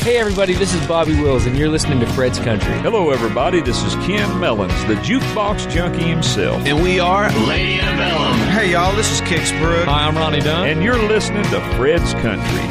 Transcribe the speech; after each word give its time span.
Hey, 0.00 0.16
everybody, 0.16 0.54
this 0.54 0.72
is 0.72 0.84
Bobby 0.86 1.12
Wills, 1.20 1.44
and 1.44 1.58
you're 1.58 1.68
listening 1.68 2.00
to 2.00 2.06
Fred's 2.14 2.38
Country. 2.38 2.72
Hello, 2.80 3.10
everybody. 3.10 3.60
This 3.60 3.82
is 3.82 3.94
Ken 3.96 4.40
Mellons, 4.40 4.72
the 4.86 4.94
jukebox 4.94 5.70
junkie 5.70 6.04
himself. 6.04 6.64
And 6.64 6.82
we 6.82 6.98
are 6.98 7.30
Lady 7.46 7.78
Antebellum. 7.78 8.38
Hey, 8.48 8.72
y'all, 8.72 8.96
this 8.96 9.12
is 9.12 9.20
Kix 9.20 9.56
Brooks. 9.60 9.84
Hi, 9.84 10.06
I'm 10.08 10.16
Ronnie 10.16 10.40
Dunn. 10.40 10.68
And 10.70 10.82
you're 10.82 10.96
listening 10.96 11.42
to 11.44 11.60
Fred's 11.76 12.14
Country. 12.14 12.62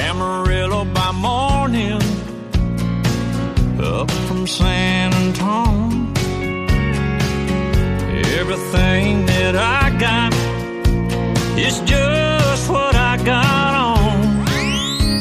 Amarillo 0.00 0.86
by 0.86 1.12
morning, 1.12 2.00
up 3.78 4.10
from 4.10 4.46
San 4.46 5.12
Antonio. 5.12 6.10
Everything 8.40 9.26
that 9.26 9.56
I 9.56 9.90
got 9.98 10.32
is 11.58 11.80
just 11.80 12.31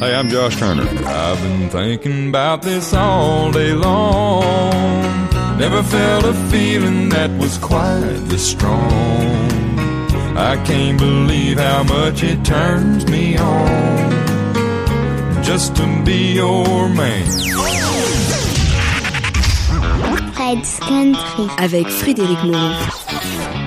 Hey, 0.02 0.16
I'm 0.16 0.30
Josh 0.30 0.58
Turner. 0.58 0.88
I've 1.06 1.40
been 1.44 1.70
thinking 1.70 2.30
about 2.30 2.64
this 2.64 2.92
all 2.92 3.52
day 3.52 3.74
long. 3.74 4.72
Never 5.60 5.84
felt 5.84 6.26
a 6.26 6.34
feeling 6.50 7.10
that 7.10 7.30
was 7.38 7.60
quite 7.60 8.18
this 8.26 8.44
strong. 8.44 8.82
I 10.36 10.60
can't 10.66 10.98
believe 10.98 11.60
how 11.60 11.84
much 11.84 12.24
it 12.24 12.44
turns 12.44 13.06
me 13.06 13.38
on 13.38 14.12
just 15.44 15.76
to 15.76 16.04
be 16.04 16.34
your 16.34 16.90
man. 16.90 17.28
Fred's 20.34 20.80
Country 20.80 21.48
avec 21.60 21.86
Frédéric 21.86 22.44
Moreau. 22.44 23.61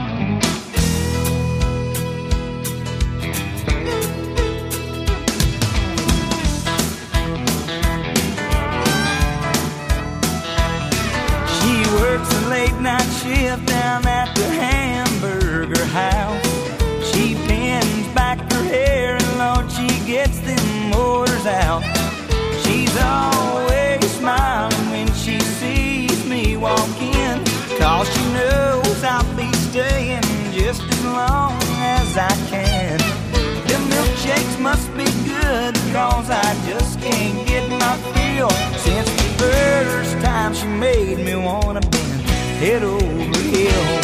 Cause 35.94 36.28
I 36.28 36.50
just 36.66 36.98
can't 36.98 37.46
get 37.46 37.70
my 37.70 37.94
fill 38.18 38.50
since 38.82 39.08
the 39.14 39.28
first 39.38 40.18
time 40.26 40.52
she 40.52 40.66
made 40.66 41.18
me 41.24 41.36
wanna 41.36 41.82
bend 41.82 42.20
head 42.58 42.82
over 42.82 43.38
heels. 43.54 44.02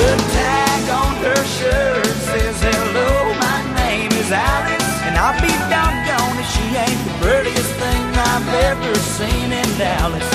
The 0.00 0.12
tag 0.32 0.84
on 0.88 1.12
her 1.26 1.42
shirt 1.58 2.16
says 2.28 2.56
hello, 2.64 3.36
my 3.36 3.60
name 3.76 4.12
is 4.12 4.32
Alice, 4.32 4.90
and 5.04 5.18
I'll 5.20 5.36
be 5.44 5.52
doggone 5.68 6.36
if 6.40 6.48
she 6.48 6.64
ain't 6.84 7.00
the 7.04 7.14
prettiest 7.20 7.72
thing 7.76 8.04
I've 8.32 8.48
ever 8.72 8.94
seen 8.96 9.52
in 9.52 9.68
Dallas. 9.76 10.28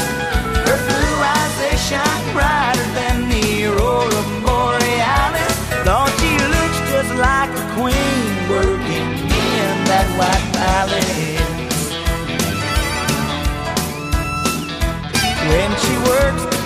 Her 0.62 0.78
blue 0.78 1.18
eyes 1.34 1.54
they 1.58 1.76
shine 1.90 2.34
brighter 2.38 2.89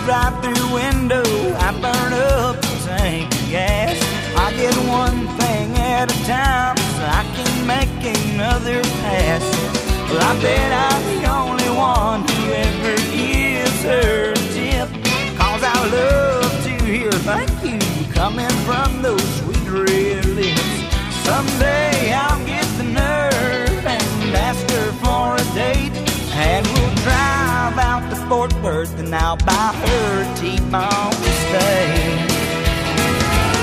drive-through 0.05 0.73
window, 0.73 1.23
I 1.57 1.71
burn 1.79 2.13
up 2.13 2.59
the 2.59 2.75
tank 2.85 3.33
of 3.33 3.49
gas. 3.49 3.95
I 4.35 4.51
get 4.53 4.75
one 4.91 5.27
thing 5.39 5.77
at 5.77 6.11
a 6.11 6.25
time 6.25 6.75
so 6.75 7.03
I 7.07 7.23
can 7.35 7.67
make 7.67 7.87
another 8.03 8.81
pass. 8.99 9.43
Well, 10.09 10.19
I 10.21 10.41
bet 10.41 10.71
I'm 10.87 11.01
the 11.07 11.31
only 11.31 11.69
one 11.69 12.27
who 12.27 12.51
ever 12.51 12.95
gives 13.15 13.83
her 13.83 14.31
a 14.31 14.35
tip. 14.51 14.89
Cause 15.39 15.63
I 15.63 15.77
love 15.87 16.51
to 16.65 16.85
hear 16.85 17.11
thank 17.23 17.51
you 17.63 17.79
coming 18.13 18.55
from 18.67 19.01
those 19.01 19.23
sweet 19.39 19.69
red 19.69 20.25
lips. 20.25 20.61
Someday 21.23 22.11
I'll 22.11 22.45
get 22.45 22.67
the 22.77 22.83
nerve 22.83 23.85
and 23.85 24.35
ask 24.35 24.69
her 24.69 24.91
for 25.03 25.35
a 25.37 25.45
date. 25.55 25.95
And 26.35 26.72
drive 27.03 27.77
out 27.77 28.03
to 28.09 28.15
Fort 28.27 28.53
Worth 28.63 28.97
and 28.99 29.13
I'll 29.13 29.37
buy 29.37 29.71
her 29.83 30.23
a 30.23 30.27
T-bone 30.39 31.11
steak. 31.43 32.31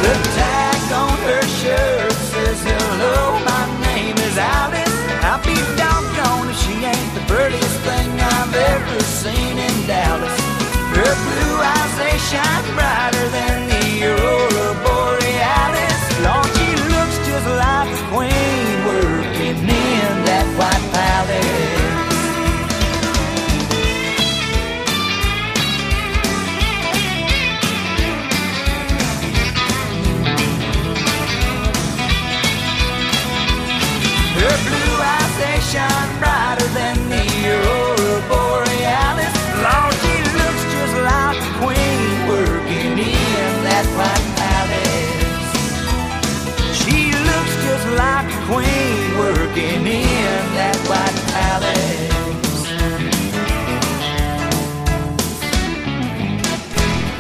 The 0.05 0.15
tag 0.37 0.83
on 0.93 1.17
her 1.29 1.45
shirt 1.61 2.13
says 2.33 2.61
hello, 2.69 3.41
my 3.45 3.65
name 3.89 4.17
is 4.29 4.37
Alice. 4.37 4.97
I'll 5.25 5.41
be 5.41 5.57
doggone 5.81 6.53
if 6.53 6.59
she 6.65 6.75
ain't 6.85 7.13
the 7.17 7.25
prettiest 7.33 7.81
thing 7.89 8.09
I've 8.21 8.55
ever 8.55 9.01
seen 9.05 9.57
in 9.57 9.77
Dallas. 9.87 10.37
Her 10.97 11.13
blue 11.25 11.57
eyes, 11.73 11.93
they 11.97 12.17
shine 12.29 12.67
brighter 12.77 13.27
than 13.37 13.57
the 13.73 13.85
aurora 14.11 14.69
borealis. 14.85 16.01
Lord, 16.25 16.51
she 16.57 16.71
looks 16.93 17.17
just 17.25 17.49
like 17.65 17.89
a 17.89 18.03
queen 18.13 18.69
working 18.85 19.59
in 19.65 20.13
that 20.29 20.47
white 20.59 20.85
palace. 20.93 21.80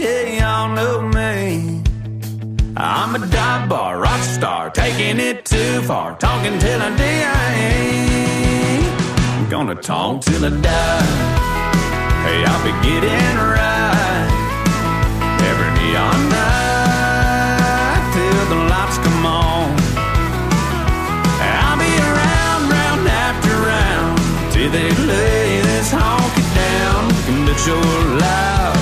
hey, 0.00 0.38
y'all 0.40 0.68
know 0.74 1.02
me. 1.02 1.82
I'm 2.76 3.16
a 3.16 3.18
dive 3.26 3.68
bar 3.68 4.00
rock 4.00 4.22
star, 4.22 4.70
taking 4.70 5.18
it 5.18 5.44
too 5.44 5.82
far, 5.82 6.16
talking 6.18 6.56
till 6.58 6.80
I 6.80 6.96
die. 6.96 7.30
I'm 9.36 9.48
gonna 9.50 9.74
talk 9.74 10.22
till 10.22 10.44
I 10.44 10.50
die. 10.50 11.02
Hey, 12.24 12.44
I'll 12.46 12.62
be 12.62 12.70
getting 12.86 13.36
right 13.36 14.30
every 15.50 15.70
neon 15.82 16.28
night 16.30 18.02
till 18.14 18.46
the 18.54 18.60
lights 18.70 18.98
come 18.98 19.26
on. 19.26 19.74
I'll 21.42 21.76
be 21.76 21.92
around, 21.98 22.70
round 22.70 23.08
after 23.08 23.52
round, 23.66 24.18
till 24.52 24.70
they 24.70 24.90
lay 25.10 25.60
this 25.62 25.90
honky 25.90 26.44
down. 26.54 27.10
And 27.30 27.48
it's 27.48 27.66
your 27.66 27.82
life. 28.22 28.78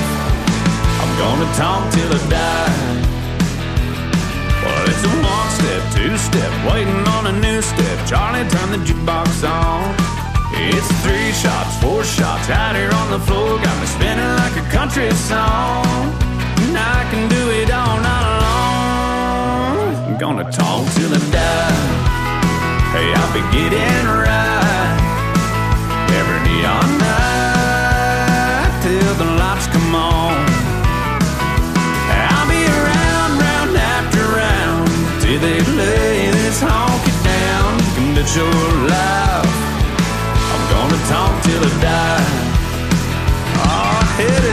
I'm 1.01 1.13
gonna 1.17 1.49
talk 1.55 1.91
till 1.93 2.13
I 2.13 2.19
die. 2.29 2.78
It's 4.91 5.05
a 5.05 5.13
one 5.21 5.51
step, 5.59 5.83
two 5.95 6.17
step, 6.17 6.51
waiting 6.73 7.05
on 7.17 7.27
a 7.27 7.35
new 7.39 7.61
step. 7.61 7.97
Charlie, 8.09 8.49
turn 8.49 8.71
the 8.73 8.79
jukebox 8.79 9.45
on. 9.49 9.95
It's 10.53 10.89
three 11.05 11.33
shots, 11.33 11.77
four 11.83 12.05
shots 12.05 12.49
out 12.51 12.75
here 12.75 12.93
on 12.93 13.11
the 13.11 13.21
floor. 13.21 13.59
Got 13.63 13.77
me 13.81 13.87
spinning 13.87 14.33
like 14.43 14.57
a 14.57 14.67
country 14.71 15.11
song. 15.13 15.85
And 16.65 16.77
I 16.77 17.07
can 17.11 17.29
do 17.29 17.43
it 17.61 17.71
all 17.71 17.97
night 18.01 18.29
long. 18.45 19.95
I'm 20.07 20.19
gonna 20.19 20.43
gonna 20.43 20.53
talk 20.53 20.85
till 20.95 21.13
I 21.13 21.19
die. 21.31 22.19
Hey, 22.93 23.13
I'll 23.15 23.33
be 23.33 23.45
getting 23.53 24.07
right 24.07 24.99
every 26.19 26.41
neon 26.49 26.98
Commit 38.29 38.37
your 38.37 38.89
life. 38.89 39.47
I'm 40.53 40.65
gonna 40.71 41.01
talk 41.09 41.43
till 41.45 41.65
I 41.65 41.81
die. 41.81 42.27
Oh, 43.57 44.48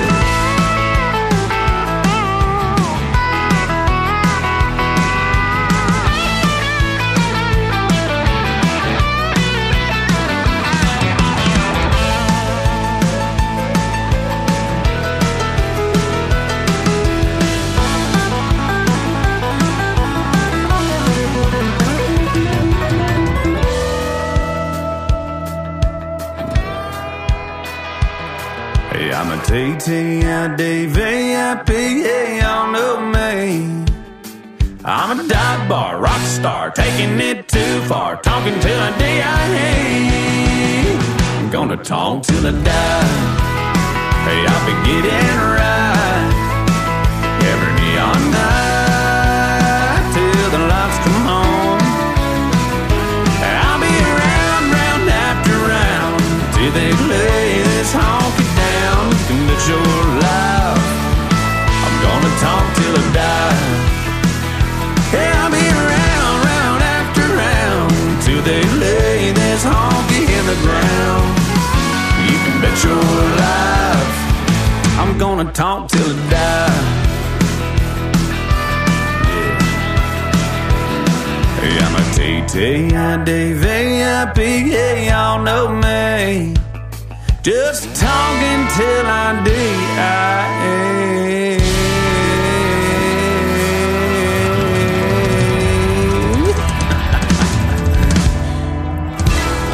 hit 29.56 29.88
it. 29.88 29.88
Hey, 29.88 30.28
I'm 30.28 30.52
a 30.52 30.56
T-T-I-D-V-I-P, 30.56 31.72
hey, 31.74 32.40
y'all 32.42 32.72
know 32.72 33.00
me. 33.00 33.86
I'm 34.84 35.20
a 35.20 35.24
dive 35.28 35.70
bar 35.70 36.00
rock 36.00 36.22
star, 36.22 36.72
taking 36.72 37.20
it 37.20 37.48
too 37.48 37.82
far, 37.82 38.22
talking 38.22 38.60
till 38.60 38.80
I 38.80 38.92
die. 38.98 39.22
I'm 41.40 41.50
gonna 41.50 41.78
talk 41.78 42.24
till 42.24 42.46
I 42.46 42.52
die. 42.52 43.08
Hey, 44.26 44.46
I'll 44.46 44.66
be 44.66 44.74
getting 44.88 45.40
right 45.58 46.34
every 47.52 47.74
neon 47.82 48.32
night 48.32 50.04
till 50.14 50.50
the 50.52 50.60
lights 50.68 51.00
come 51.06 51.28
on. 51.28 51.80
I'll 53.42 53.80
be 53.80 53.88
around, 53.88 54.72
round 54.72 55.10
after 55.10 55.58
round 55.74 56.20
till 56.54 56.72
they 56.72 56.92
lay 57.08 57.64
this 57.64 57.94
honky 57.94 58.45
your 59.68 59.82
life. 60.22 60.86
I'm 61.86 61.98
gonna 62.06 62.34
talk 62.38 62.66
till 62.78 62.94
I 63.02 63.04
die. 63.14 63.66
Hey, 65.14 65.30
I'll 65.42 65.50
be 65.50 65.66
around, 65.82 66.36
round 66.50 66.82
after 66.84 67.26
round 67.42 67.92
till 68.22 68.42
they 68.44 68.64
lay 68.84 69.32
this 69.32 69.64
honky 69.64 70.24
in 70.38 70.46
the 70.52 70.58
ground. 70.66 71.26
You 72.28 72.38
can 72.44 72.56
bet 72.62 72.78
your 72.84 73.06
life. 73.42 74.16
I'm 75.02 75.18
gonna 75.18 75.52
talk 75.52 75.90
till 75.90 76.10
I 76.10 76.16
die. 76.30 76.84
Yeah. 81.64 81.86
I'm 81.86 81.96
a 81.96 82.04
T-T-I-D-V-I-P, 82.14 82.80
yeah, 84.72 84.96
y'all 85.10 85.42
know 85.44 85.66
me. 85.70 86.65
Just 87.46 87.94
talking 87.94 88.66
till 88.76 89.06
I 89.06 89.36
die. 89.46 89.92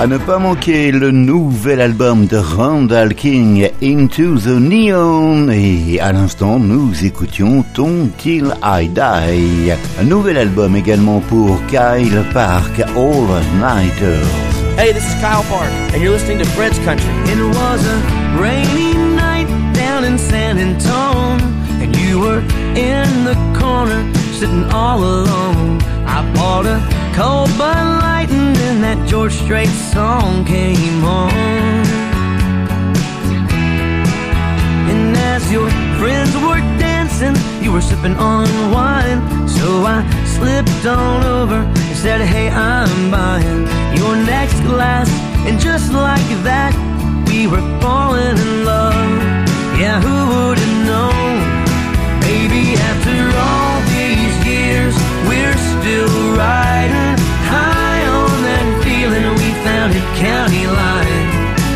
À 0.01 0.07
ne 0.07 0.17
pas 0.17 0.37
manquer 0.37 0.91
le 0.91 1.11
nouvel 1.11 1.79
album 1.79 2.25
de 2.25 2.35
Randall 2.35 3.13
King, 3.15 3.69
Into 3.81 4.37
the 4.37 4.47
Neon. 4.47 5.47
Et 5.49 6.01
à 6.01 6.11
l'instant, 6.11 6.59
nous 6.59 7.05
écoutions 7.05 7.63
Ton 7.73 8.09
Till 8.17 8.53
I 8.61 8.89
Die. 8.89 9.71
Un 9.97 10.03
nouvel 10.03 10.35
album 10.37 10.75
également 10.75 11.21
pour 11.21 11.57
Kyle 11.67 12.21
Park, 12.33 12.81
All 12.97 13.41
Nighters. 13.61 14.60
Hey, 14.75 14.93
this 14.93 15.05
is 15.05 15.13
Kyle 15.21 15.43
Park, 15.43 15.69
and 15.93 16.01
you're 16.01 16.11
listening 16.11 16.39
to 16.39 16.45
Fred's 16.45 16.79
Country. 16.79 17.11
It 17.25 17.37
was 17.37 17.85
a 17.85 17.97
rainy 18.41 18.93
night 19.15 19.47
down 19.75 20.05
in 20.05 20.17
San 20.17 20.57
Antone, 20.57 21.41
and 21.81 21.95
you 21.95 22.19
were 22.19 22.39
in 22.39 23.23
the 23.25 23.35
corner 23.59 24.01
sitting 24.33 24.63
all 24.71 24.99
alone. 25.03 25.81
I 26.07 26.23
bought 26.33 26.65
a 26.65 26.79
cold 27.15 27.49
Bud 27.59 28.01
Light, 28.01 28.29
and 28.31 28.55
then 28.55 28.81
that 28.81 29.07
George 29.07 29.33
Strait 29.33 29.67
song 29.67 30.45
came 30.45 31.03
on. 31.03 31.31
And 34.89 35.15
as 35.17 35.51
your 35.51 35.69
friends 35.99 36.33
were 36.37 36.61
dancing, 36.79 36.90
you 37.61 37.71
were 37.71 37.81
sipping 37.81 38.15
on 38.15 38.47
wine. 38.71 39.47
So 39.47 39.83
I 39.85 40.01
slipped 40.25 40.85
on 40.87 41.23
over 41.23 41.59
and 41.61 41.95
said, 41.95 42.21
Hey, 42.21 42.49
I'm 42.49 43.11
buying 43.11 43.67
your 43.95 44.15
next 44.15 44.59
glass. 44.61 45.07
And 45.45 45.59
just 45.59 45.93
like 45.93 46.29
that, 46.41 46.73
we 47.27 47.45
were 47.45 47.61
falling 47.79 48.37
in 48.37 48.65
love. 48.65 48.95
Yeah, 49.77 50.01
who 50.01 50.17
would 50.31 50.57
have 50.57 50.77
known? 50.89 51.37
Maybe 52.25 52.73
after 52.89 53.17
all 53.45 53.77
these 53.93 54.35
years, 54.41 54.95
we're 55.29 55.57
still 55.77 56.15
riding 56.33 57.21
high 57.53 58.01
on 58.17 58.33
that 58.49 58.65
feeling 58.81 59.25
we 59.37 59.49
found 59.61 59.93
at 59.93 60.07
County 60.17 60.65
Line. 60.65 61.21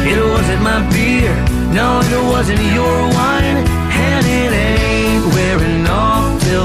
It 0.10 0.18
wasn't 0.26 0.62
my 0.62 0.82
beer, 0.90 1.34
no, 1.74 2.02
it 2.02 2.24
wasn't 2.34 2.62
your 2.74 2.98
wine, 3.14 3.75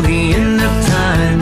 till 0.01 0.09
the 0.09 0.35
end 0.35 0.61
of 0.61 0.73
time. 0.87 1.41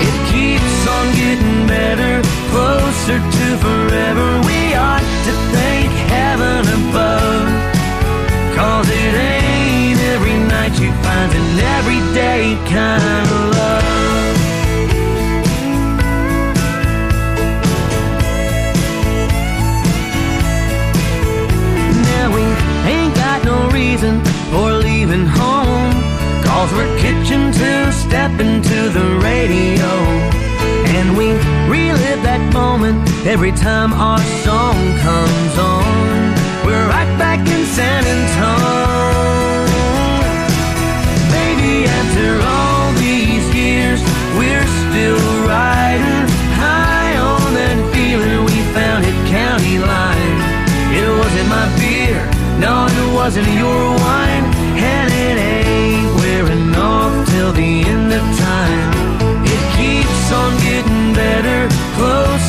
It 0.00 0.16
keeps 0.30 0.86
on 0.86 1.06
getting 1.14 1.66
better, 1.66 2.22
closer 2.50 3.18
to 3.18 3.46
forever. 3.64 4.26
We 4.46 4.74
ought 4.74 5.06
to 5.26 5.32
thank 5.54 5.90
heaven 6.14 6.62
above. 6.80 7.48
Cause 8.54 8.88
it 8.88 9.14
ain't 9.14 10.00
every 10.14 10.38
night 10.54 10.78
you 10.80 10.90
find 11.04 11.32
an 11.32 11.58
everyday 11.78 12.56
kind 12.74 13.28
of 13.36 13.40
love. 13.56 13.84
Now 22.10 22.26
we 22.34 22.44
ain't 22.92 23.14
got 23.14 23.44
no 23.44 23.68
reason 23.70 24.24
for 24.50 24.72
leaving 24.72 25.26
home. 25.26 25.55
Cause 26.66 26.74
we're 26.78 26.98
kitchen 26.98 27.52
to 27.52 27.92
step 27.92 28.40
into 28.40 28.90
the 28.90 29.06
radio. 29.22 29.86
And 30.98 31.16
we 31.16 31.30
relive 31.70 32.22
that 32.26 32.42
moment 32.52 33.06
every 33.24 33.52
time 33.52 33.92
our 33.92 34.18
song 34.42 34.74
comes 34.98 35.54
on. 35.62 36.34
We're 36.66 36.88
right 36.90 37.12
back 37.22 37.38
in 37.46 37.62
San 37.70 38.02
Antone. 38.02 39.70
Maybe 41.38 41.86
after 41.86 42.34
all 42.42 42.90
these 42.98 43.46
years, 43.54 44.02
we're 44.34 44.66
still 44.90 45.22
riding 45.46 46.26
high 46.58 47.14
on 47.14 47.46
that 47.54 47.78
feeling 47.94 48.42
we 48.42 48.58
found 48.74 49.06
at 49.06 49.14
County 49.30 49.78
Line. 49.78 50.38
It 50.98 51.06
wasn't 51.14 51.46
my 51.46 51.66
beer, 51.78 52.18
no, 52.58 52.90
it 52.90 53.14
wasn't 53.14 53.46
your 53.54 53.94
wine, 54.02 54.35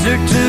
closer 0.08 0.28
to 0.28 0.47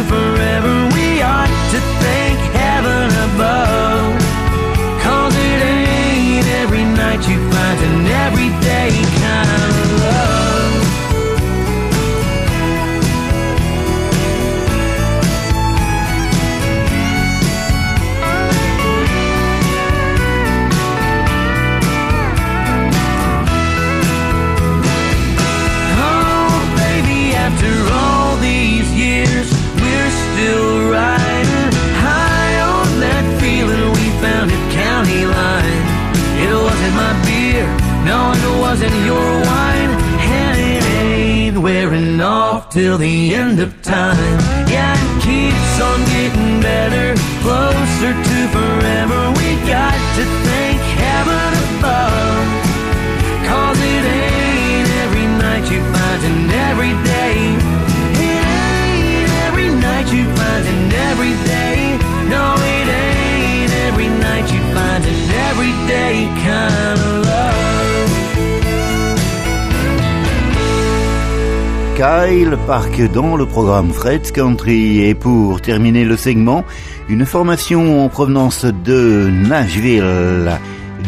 Dans 72.69 73.35
le 73.35 73.47
programme 73.47 73.93
Fred's 73.95 74.31
Country. 74.31 75.01
Et 75.01 75.15
pour 75.15 75.63
terminer 75.63 76.05
le 76.05 76.19
segment, 76.19 76.67
une 77.09 77.25
formation 77.25 78.05
en 78.05 78.11
provenance 78.11 78.67
de 78.67 79.31
Nashville, 79.31 80.53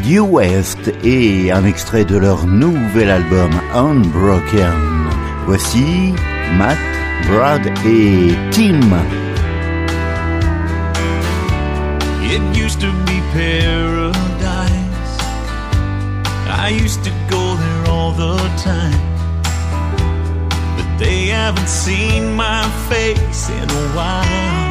Due 0.02 0.20
West 0.20 0.90
et 1.04 1.52
un 1.52 1.66
extrait 1.66 2.06
de 2.06 2.16
leur 2.16 2.46
nouvel 2.46 3.10
album 3.10 3.50
Unbroken. 3.74 4.72
Voici 5.44 6.14
Matt, 6.56 6.78
Brad 7.28 7.66
et 7.84 8.32
Tim. 8.52 8.80
It 12.24 12.40
used 12.56 12.80
to 12.80 12.90
be 13.04 13.20
paradise. 13.34 14.14
I 16.48 16.70
used 16.70 17.04
to 17.04 17.10
go 17.28 17.54
there 17.56 17.92
all 17.92 18.12
the 18.12 18.38
time. 18.56 19.09
They 21.00 21.28
haven't 21.28 21.70
seen 21.70 22.34
my 22.34 22.62
face 22.90 23.48
in 23.48 23.70
a 23.70 23.86
while. 23.96 24.70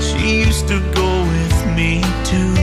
She 0.00 0.38
used 0.38 0.68
to 0.68 0.78
go 0.94 1.10
with 1.34 1.56
me 1.76 2.00
too. 2.24 2.54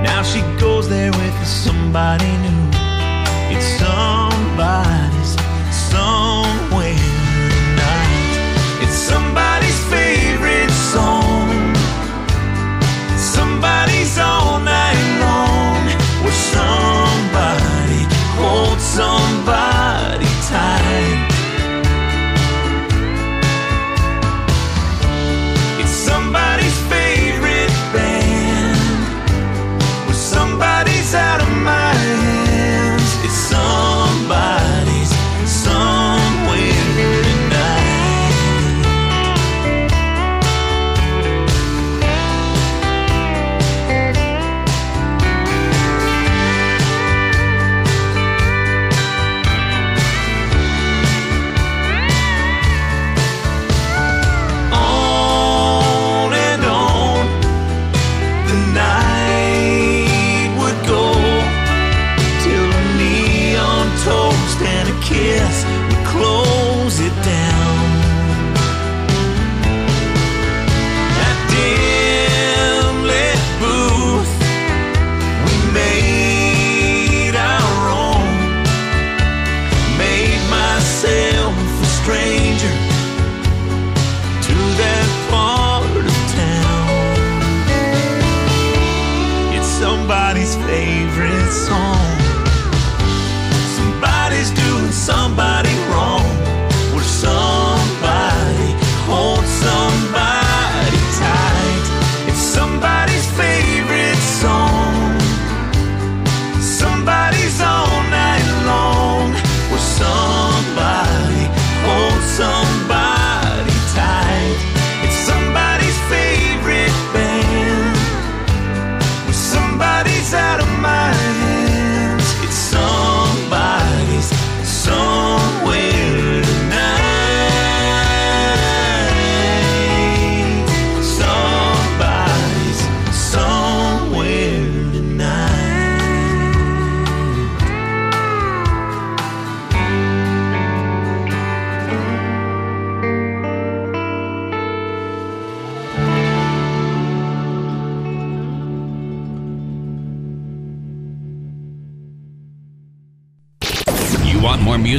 Now 0.00 0.22
she 0.22 0.42
goes 0.60 0.88
there 0.88 1.10
with 1.10 1.44
somebody 1.44 2.30
new. 2.44 2.62
It's 3.50 3.66
somebody's 3.80 5.34
somewhere 5.90 6.41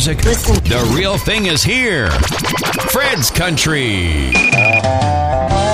music? 0.06 0.18
The 0.64 0.94
real 0.96 1.18
thing 1.18 1.46
is 1.46 1.64
here. 1.64 2.10
Fred's 2.92 3.32
Country. 3.32 4.34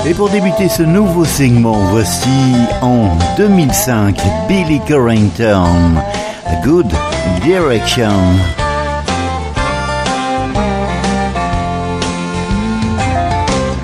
Et 0.06 0.14
pour 0.14 0.30
débuter 0.30 0.68
ce 0.68 0.82
nouveau 0.82 1.24
segment, 1.24 1.90
voici 1.90 2.28
en 2.80 3.18
2005 3.36 4.16
Billy 4.48 4.80
Currington, 4.86 5.96
A 6.46 6.60
Good 6.62 6.88
Directions. 7.42 8.40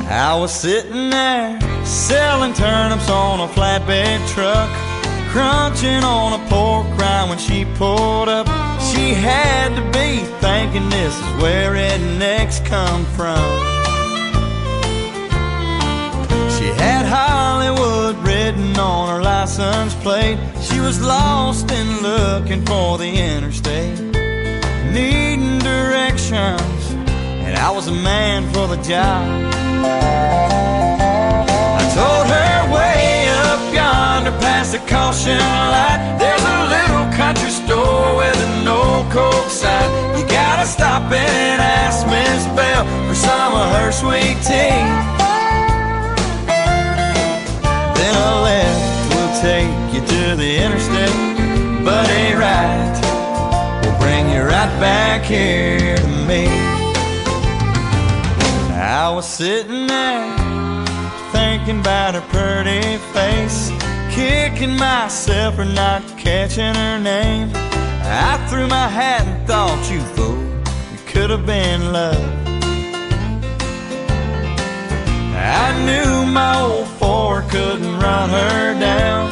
I 0.08 0.38
was 0.38 0.52
sitting 0.52 1.10
there 1.10 1.58
selling 1.84 2.54
turnips 2.54 3.10
on 3.10 3.40
a 3.40 3.48
flatbed 3.48 4.20
truck, 4.28 4.70
crunching 5.30 6.04
on 6.04 6.40
a 6.40 6.48
pork 6.48 6.86
rind 6.98 7.30
when 7.30 7.38
she 7.38 7.64
pulled 7.76 8.28
up. 8.28 8.65
She 8.93 9.14
had 9.14 9.75
to 9.76 9.83
be 9.93 10.25
thinking 10.40 10.88
this 10.90 11.14
is 11.14 11.43
where 11.43 11.73
rednecks 11.73 12.64
come 12.64 13.05
from. 13.16 13.38
She 16.57 16.66
had 16.83 17.05
Hollywood 17.07 18.16
written 18.26 18.78
on 18.78 19.09
her 19.09 19.23
license 19.23 19.95
plate. 19.97 20.38
She 20.62 20.81
was 20.81 21.00
lost 21.00 21.71
and 21.71 22.02
looking 22.02 22.64
for 22.64 22.97
the 22.99 23.09
interstate, 23.09 23.99
needing 24.93 25.59
directions, 25.59 26.93
and 27.45 27.57
I 27.57 27.71
was 27.71 27.88
a 27.88 27.93
man 27.93 28.50
for 28.52 28.66
the 28.66 28.81
job. 28.83 29.52
I 31.81 31.85
told 31.95 32.26
her 32.35 32.75
way 32.75 33.28
up 33.47 33.61
yonder 33.75 34.33
past 34.40 34.73
the 34.73 34.78
caution 34.90 35.38
light. 35.38 36.16
There's 36.19 36.43
a 36.43 36.59
little 36.75 37.07
country 37.16 37.50
store 37.50 38.16
with 38.16 38.36
old 38.96 39.10
coke 39.12 39.50
sign. 39.50 40.18
You 40.18 40.26
gotta 40.26 40.66
stop 40.66 41.02
and 41.12 41.60
ask 41.60 42.06
Miss 42.06 42.46
Bell 42.56 42.84
for 43.08 43.14
some 43.14 43.52
of 43.54 43.66
her 43.76 43.92
sweet 43.92 44.36
tea. 44.48 44.80
Then 47.98 48.14
a 48.14 48.32
left 48.48 48.82
will 49.12 49.32
take 49.48 49.76
you 49.94 50.00
to 50.00 50.36
the 50.36 50.50
interstate, 50.64 51.84
but 51.84 52.08
a 52.08 52.34
right 52.36 52.96
will 53.82 53.98
bring 53.98 54.30
you 54.30 54.42
right 54.42 54.72
back 54.80 55.22
here 55.24 55.96
to 55.96 56.08
me. 56.28 56.46
I 58.72 59.10
was 59.14 59.26
sitting 59.26 59.86
there 59.86 60.86
thinking 61.32 61.80
about 61.80 62.14
her 62.14 62.26
pretty 62.34 62.98
face, 63.12 63.70
kicking 64.10 64.76
myself 64.76 65.56
for 65.56 65.64
not 65.64 66.02
catching 66.16 66.74
her 66.74 66.98
name. 66.98 67.75
I 68.08 68.46
threw 68.48 68.68
my 68.68 68.88
hat 68.88 69.26
and 69.26 69.46
thought 69.48 69.90
you 69.90 70.00
fool, 70.14 70.38
could 71.06 71.30
have 71.30 71.44
been 71.44 71.92
love. 71.92 72.46
I 75.34 75.66
knew 75.84 76.25
my 76.32 76.60
old 76.60 76.88
four 76.98 77.42
couldn't 77.50 77.98
run 77.98 78.30
her 78.30 78.78
down. 78.78 79.30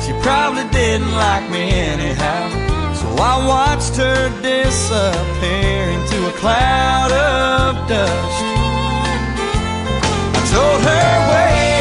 She 0.00 0.12
probably 0.22 0.64
didn't 0.70 1.12
like 1.12 1.48
me 1.50 1.70
anyhow. 1.72 2.48
So 2.94 3.06
I 3.22 3.46
watched 3.46 3.96
her 3.96 4.28
disappear 4.40 5.90
into 5.90 6.26
a 6.26 6.32
cloud 6.40 7.12
of 7.12 7.88
dust. 7.88 8.44
I 10.36 10.40
told 10.52 10.80
her 10.82 11.30
way 11.32 11.73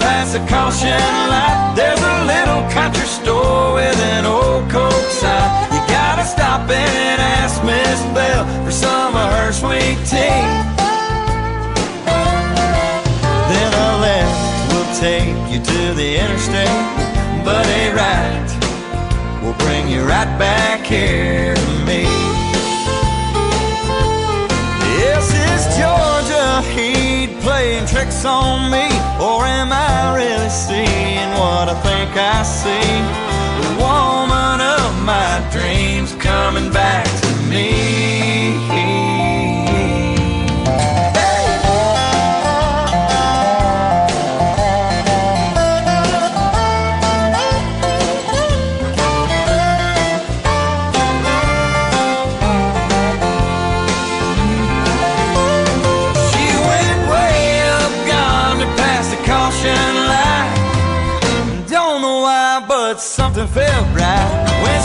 past 0.00 0.32
the 0.32 0.42
caution 0.46 1.02
light. 1.32 1.74
There's 1.76 2.00
a 2.00 2.16
little 2.24 2.62
country 2.70 3.06
store 3.06 3.74
with 3.74 3.98
an 4.14 4.24
old 4.24 4.70
Coke 4.70 5.10
sign. 5.10 5.48
You 5.74 5.80
gotta 5.88 6.24
stop 6.24 6.68
and 6.70 7.20
ask 7.40 7.62
Miss 7.64 8.00
Bell 8.14 8.44
for 8.64 8.70
some 8.70 9.14
of 9.16 9.28
her 9.38 9.52
sweet 9.52 9.98
tea. 10.06 10.44
Then 13.50 13.70
a 13.86 13.90
left 14.06 14.38
will 14.70 14.90
take 14.96 15.36
you 15.52 15.60
to 15.72 15.94
the 15.94 16.10
interstate, 16.22 16.78
but 17.44 17.64
a 17.66 17.84
right 17.94 18.48
will 19.42 19.58
bring 19.64 19.88
you 19.88 20.02
right 20.02 20.32
back 20.38 20.84
here 20.84 21.54
playing 27.58 27.86
tricks 27.86 28.24
on 28.24 28.70
me, 28.70 28.86
or 29.20 29.44
am 29.44 29.72
I 29.72 30.14
really 30.14 30.48
seeing 30.48 31.30
what 31.40 31.66
I 31.68 31.74
think 31.82 32.10
I 32.16 32.44
see? 32.44 32.94
The 33.62 33.70
woman 33.82 34.60
of 34.60 34.90
my 35.04 35.32
dreams 35.50 36.14
coming 36.22 36.70
back 36.72 37.06
to 37.22 37.30
me. 37.50 38.87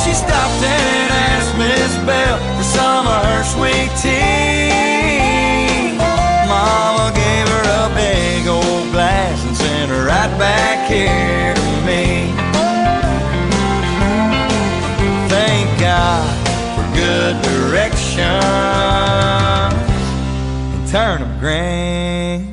She 0.03 0.13
stopped 0.13 0.62
and 0.63 1.12
asked 1.31 1.57
Miss 1.57 1.95
Bell 2.05 2.38
for 2.57 2.63
some 2.63 3.07
of 3.07 3.24
her 3.24 3.43
sweet 3.55 3.89
tea. 4.03 5.95
Mama 6.48 7.12
gave 7.15 7.48
her 7.48 7.65
a 7.81 7.95
big 7.95 8.48
old 8.48 8.91
glass 8.91 9.45
and 9.45 9.55
sent 9.55 9.89
her 9.91 10.05
right 10.05 10.38
back 10.38 10.89
here 10.89 11.53
to 11.55 11.62
me. 11.88 12.33
Thank 15.29 15.79
God 15.79 16.27
for 16.75 16.86
good 16.93 17.41
direction. 17.41 18.41
Turnip 20.91 21.39
grains. 21.39 22.53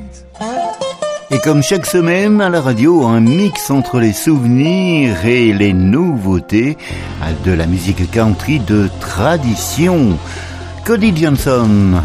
comme 1.43 1.63
chaque 1.63 1.85
semaine 1.85 2.41
à 2.41 2.49
la 2.49 2.61
radio, 2.61 3.05
un 3.05 3.19
mix 3.19 3.71
entre 3.71 3.99
les 3.99 4.13
souvenirs 4.13 5.25
et 5.25 5.53
les 5.53 5.73
nouveautés 5.73 6.77
de 7.45 7.51
la 7.51 7.65
musique 7.65 8.09
country 8.11 8.59
de 8.59 8.89
tradition. 8.99 10.17
Cody 10.85 11.15
Johnson, 11.15 12.01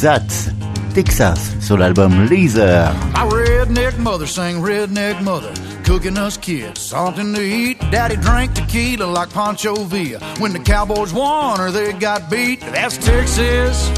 That's 0.00 0.50
Texas 0.94 1.56
sur 1.60 1.76
l'album 1.76 2.28
Laser. 2.30 2.92
My 3.14 3.24
redneck 3.28 3.98
mother 3.98 4.26
sang 4.26 4.62
redneck 4.62 5.20
mother, 5.22 5.52
cooking 5.84 6.16
us 6.16 6.36
kids 6.36 6.80
something 6.80 7.34
to 7.34 7.42
eat. 7.42 7.78
Daddy 7.90 8.16
drank 8.16 8.54
tequila 8.54 9.04
like 9.04 9.30
Pancho 9.32 9.84
Villa. 9.84 10.20
When 10.38 10.52
the 10.52 10.60
Cowboys 10.60 11.12
won 11.12 11.60
or 11.60 11.70
they 11.70 11.92
got 11.92 12.30
beat, 12.30 12.60
that's 12.60 12.96
Texas. 12.98 13.90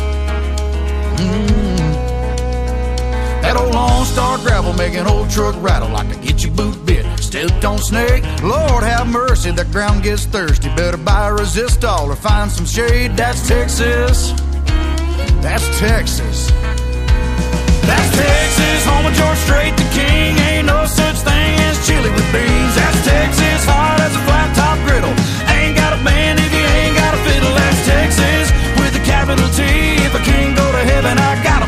Mm. 1.16 1.53
That 3.54 3.62
old 3.62 3.74
Lone 3.74 4.04
Star 4.04 4.38
gravel 4.38 4.72
making 4.74 5.06
old 5.06 5.30
truck 5.30 5.54
rattle 5.62 5.88
like 5.90 6.10
a 6.10 6.18
get 6.18 6.42
your 6.42 6.52
boot 6.54 6.74
bit. 6.84 7.06
Stepped 7.20 7.64
on 7.64 7.78
snake. 7.78 8.26
Lord 8.42 8.82
have 8.82 9.06
mercy, 9.06 9.52
the 9.52 9.64
ground 9.70 10.02
gets 10.02 10.26
thirsty. 10.26 10.74
Better 10.74 10.96
buy 10.98 11.28
a 11.28 11.30
resistol 11.30 12.10
or 12.10 12.16
find 12.16 12.50
some 12.50 12.66
shade. 12.66 13.14
That's 13.14 13.46
Texas. 13.46 14.34
That's 15.38 15.62
Texas. 15.78 16.50
That's 17.86 18.10
Texas, 18.18 18.80
home 18.90 19.06
of 19.06 19.14
George 19.14 19.38
Strait, 19.46 19.70
the 19.78 19.86
king. 19.94 20.34
Ain't 20.50 20.66
no 20.66 20.82
such 20.86 21.22
thing 21.22 21.54
as 21.70 21.78
chili 21.86 22.10
with 22.10 22.26
beans. 22.34 22.74
That's 22.74 23.06
Texas, 23.06 23.62
hard 23.70 24.00
as 24.02 24.18
a 24.18 24.22
flat 24.26 24.50
top 24.58 24.82
griddle. 24.82 25.14
Ain't 25.54 25.78
got 25.78 25.94
a 25.94 26.02
band 26.02 26.42
if 26.42 26.50
you 26.50 26.64
ain't 26.82 26.98
got 26.98 27.14
a 27.14 27.20
fiddle. 27.22 27.54
That's 27.54 27.86
Texas, 27.86 28.50
with 28.82 28.98
a 28.98 29.04
capital 29.06 29.46
T. 29.54 29.62
If 30.02 30.10
I 30.10 30.22
can't 30.26 30.58
go 30.58 30.66
to 30.72 30.82
heaven, 30.90 31.14
I 31.22 31.38
got 31.44 31.62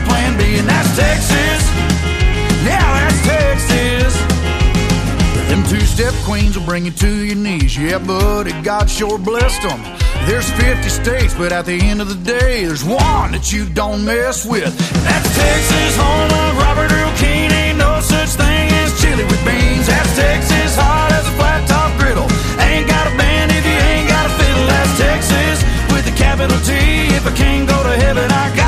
two-step 5.79 6.15
queens 6.25 6.59
will 6.59 6.65
bring 6.65 6.87
you 6.87 6.91
to 6.91 7.11
your 7.25 7.37
knees. 7.37 7.77
Yeah, 7.77 7.99
buddy, 7.99 8.53
God 8.63 8.89
sure 8.89 9.19
blessed 9.19 9.63
them. 9.63 9.81
There's 10.27 10.49
50 10.53 10.89
states, 10.89 11.35
but 11.35 11.53
at 11.53 11.67
the 11.67 11.79
end 11.79 12.01
of 12.01 12.09
the 12.09 12.17
day, 12.17 12.65
there's 12.65 12.85
one 12.85 13.33
that 13.33 13.53
you 13.53 13.69
don't 13.69 14.05
mess 14.05 14.47
with. 14.47 14.73
That's 15.05 15.29
Texas, 15.37 15.97
home 16.01 16.33
of 16.33 16.57
Robert 16.65 16.91
Earl 16.93 17.13
Keen. 17.21 17.53
Ain't 17.53 17.79
no 17.79 18.01
such 18.01 18.31
thing 18.41 18.73
as 18.81 18.91
chili 19.01 19.25
with 19.25 19.43
beans. 19.45 19.87
That's 19.87 20.17
Texas, 20.17 20.77
hard 20.81 21.13
as 21.13 21.29
a 21.29 21.35
flat 21.37 21.69
top 21.69 21.93
griddle. 22.01 22.29
Ain't 22.65 22.89
got 22.89 23.13
a 23.13 23.15
band 23.21 23.53
if 23.53 23.65
you 23.65 23.79
ain't 23.93 24.09
got 24.09 24.25
a 24.27 24.33
fiddle. 24.41 24.67
That's 24.67 24.93
Texas, 24.97 25.59
with 25.93 26.09
a 26.09 26.15
capital 26.17 26.59
T. 26.65 26.73
If 27.13 27.27
I 27.27 27.33
can't 27.37 27.69
go 27.69 27.83
to 27.83 27.95
heaven, 28.01 28.31
I 28.33 28.57
got 28.57 28.66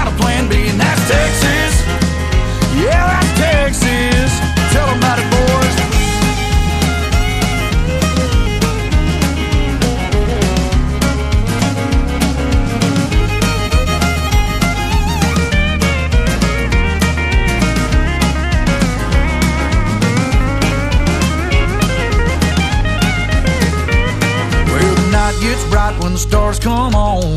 bright 25.88 26.03
when 26.03 26.12
the 26.12 26.18
stars 26.18 26.59
come 26.59 26.94
on. 26.94 27.37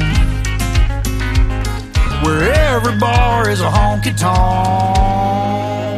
Where 2.23 2.53
every 2.53 2.97
bar 2.97 3.49
is 3.49 3.61
a 3.61 3.69
honky 3.69 4.17
tonk. 4.17 5.90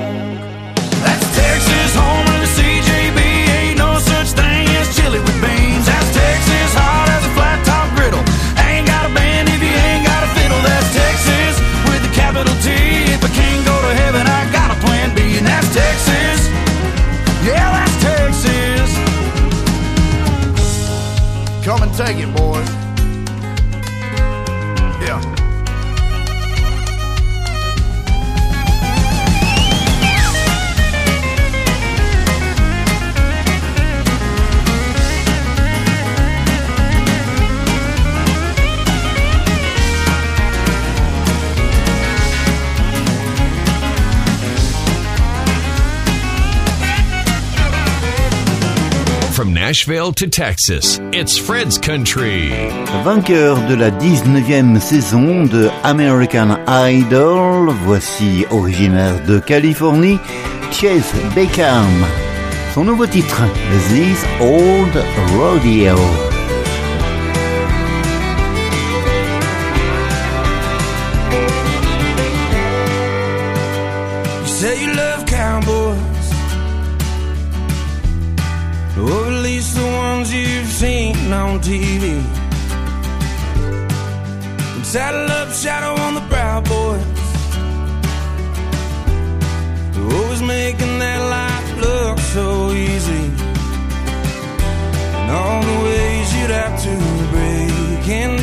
Take 21.93 22.17
it, 22.17 22.35
boys. 22.35 22.82
From 49.43 49.53
Nashville 49.53 50.13
to 50.13 50.27
Texas, 50.27 51.01
it's 51.11 51.37
Fred's 51.37 51.77
Country. 51.77 52.47
Vainqueur 53.03 53.57
de 53.67 53.75
la 53.75 53.89
19e 53.89 54.79
saison 54.79 55.43
de 55.43 55.69
American 55.83 56.63
Idol, 56.65 57.73
voici 57.83 58.45
originaire 58.51 59.21
de 59.25 59.41
Californie, 59.41 60.17
Chase 60.71 61.13
Beckham. 61.35 62.05
Son 62.73 62.85
nouveau 62.85 63.05
titre, 63.05 63.43
This 63.89 64.23
Old 64.39 64.95
Rodeo. 65.35 66.32
Seen 81.23 81.33
on 81.33 81.59
TV. 81.59 82.21
Saddle 84.83 85.31
up, 85.31 85.49
shadow 85.51 86.01
on 86.01 86.15
the 86.15 86.21
brow, 86.21 86.61
boys. 86.61 87.05
Always 89.97 90.41
making 90.41 90.99
that 90.99 91.21
life 91.37 91.69
look 91.85 92.19
so 92.19 92.71
easy. 92.71 93.25
And 95.17 95.31
all 95.31 95.61
the 95.61 95.79
ways 95.85 96.35
you'd 96.35 96.51
have 96.51 96.75
to 96.87 96.95
break 97.31 98.07
and 98.09 98.42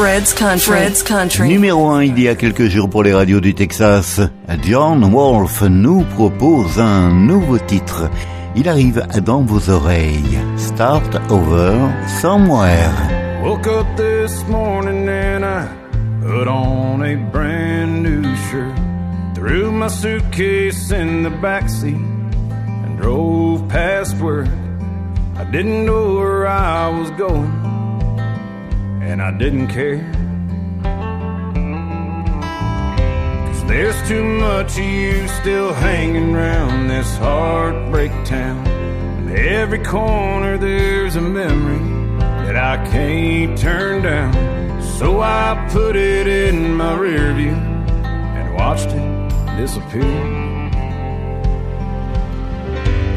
Fred's 0.00 0.32
Country. 0.32 0.76
Fred's 0.76 1.02
Country. 1.02 1.48
Numéro 1.50 1.90
1 1.90 2.04
il 2.04 2.18
y 2.18 2.28
a 2.28 2.34
quelques 2.34 2.68
jours 2.68 2.88
pour 2.88 3.02
les 3.02 3.12
radios 3.12 3.42
du 3.42 3.52
Texas, 3.52 4.18
John 4.62 5.04
Wolfe 5.12 5.60
nous 5.68 6.04
propose 6.16 6.80
un 6.80 7.10
nouveau 7.10 7.58
titre. 7.58 8.08
Il 8.56 8.66
arrive 8.70 9.06
dans 9.22 9.42
vos 9.42 9.68
oreilles. 9.68 10.40
Start 10.56 11.20
over 11.28 11.92
somewhere. 12.18 12.90
Woke 13.44 13.66
up 13.66 13.86
this 13.98 14.42
morning 14.48 15.06
and 15.06 15.44
I 15.44 15.68
put 16.22 16.48
on 16.48 17.02
a 17.02 17.16
brand 17.30 18.02
new 18.02 18.22
shirt. 18.50 18.74
Threw 19.34 19.70
my 19.70 19.88
suitcase 19.88 20.90
in 20.92 21.24
the 21.24 21.30
backseat 21.42 22.00
and 22.86 22.98
drove 22.98 23.68
past 23.68 24.16
work. 24.16 24.48
I 25.36 25.44
didn't 25.44 25.84
know 25.84 26.16
where 26.16 26.46
I 26.46 26.88
was 26.88 27.10
going, 27.12 27.50
and 29.10 29.20
I 29.20 29.32
didn't 29.32 29.66
care. 29.66 29.98
Cause 33.46 33.64
there's 33.64 34.08
too 34.08 34.22
much 34.22 34.78
of 34.78 34.84
you 34.84 35.26
still 35.40 35.74
hanging 35.74 36.36
around 36.36 36.86
this 36.86 37.16
heartbreak 37.16 38.12
town. 38.24 38.64
In 39.18 39.36
every 39.36 39.82
corner 39.82 40.56
there's 40.56 41.16
a 41.16 41.20
memory 41.20 42.18
that 42.46 42.54
I 42.54 42.76
can't 42.90 43.58
turn 43.58 44.02
down. 44.02 44.32
So 44.80 45.20
I 45.20 45.68
put 45.72 45.96
it 45.96 46.28
in 46.28 46.74
my 46.74 46.94
rear 46.94 47.34
view 47.34 47.50
and 47.50 48.54
watched 48.54 48.90
it 48.90 49.56
disappear. 49.56 50.02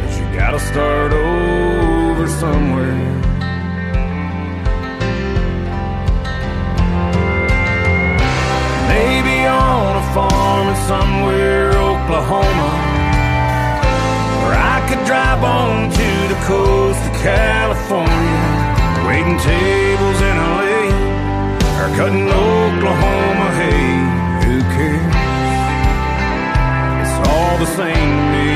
Cause 0.01 0.19
you 0.19 0.25
gotta 0.35 0.59
start 0.59 1.13
over 1.13 2.27
somewhere. 2.27 3.22
farm 10.13 10.67
in 10.69 10.75
somewhere 10.85 11.69
Oklahoma, 11.69 12.69
or 14.43 14.51
I 14.53 14.77
could 14.87 15.03
drive 15.07 15.43
on 15.43 15.89
to 15.89 16.09
the 16.29 16.39
coast 16.45 17.01
of 17.09 17.13
California, 17.25 18.43
waiting 19.07 19.39
tables 19.41 20.19
in 20.29 20.35
LA, 20.37 20.85
or 21.81 21.89
cutting 21.97 22.29
Oklahoma 22.29 23.47
hay. 23.57 23.89
Who 24.45 24.55
cares? 24.75 25.17
It's 27.01 27.17
all 27.29 27.57
the 27.57 27.69
same 27.79 28.13
to 28.21 28.25
me. 28.33 28.53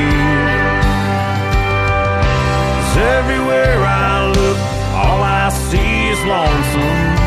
Cause 2.78 2.96
everywhere 3.18 3.78
I 3.82 4.30
look, 4.30 4.58
all 4.94 5.20
I 5.24 5.48
see 5.50 6.08
is 6.14 6.20
lonesome. 6.24 7.17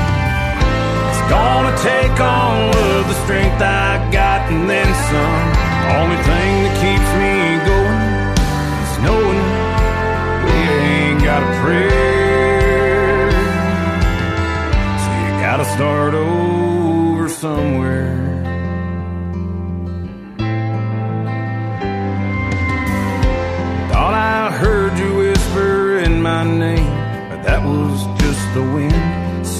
Gonna 1.31 1.73
take 1.77 2.19
all 2.19 2.75
of 2.75 3.07
the 3.07 3.13
strength 3.23 3.61
I 3.61 4.09
got 4.11 4.51
and 4.51 4.69
then 4.69 4.89
some. 5.07 5.47
Only 5.95 6.19
thing 6.27 6.51
that 6.65 6.75
keeps 6.83 7.09
me 7.21 7.33
going 7.71 8.03
is 8.83 8.93
knowing 9.05 9.39
we 10.43 10.55
ain't 10.91 11.23
got 11.23 11.41
a 11.41 11.51
prayer. 11.63 13.31
So 15.03 15.09
you 15.23 15.31
gotta 15.39 15.63
start 15.73 16.13
over 16.13 17.29
somewhere. 17.29 18.20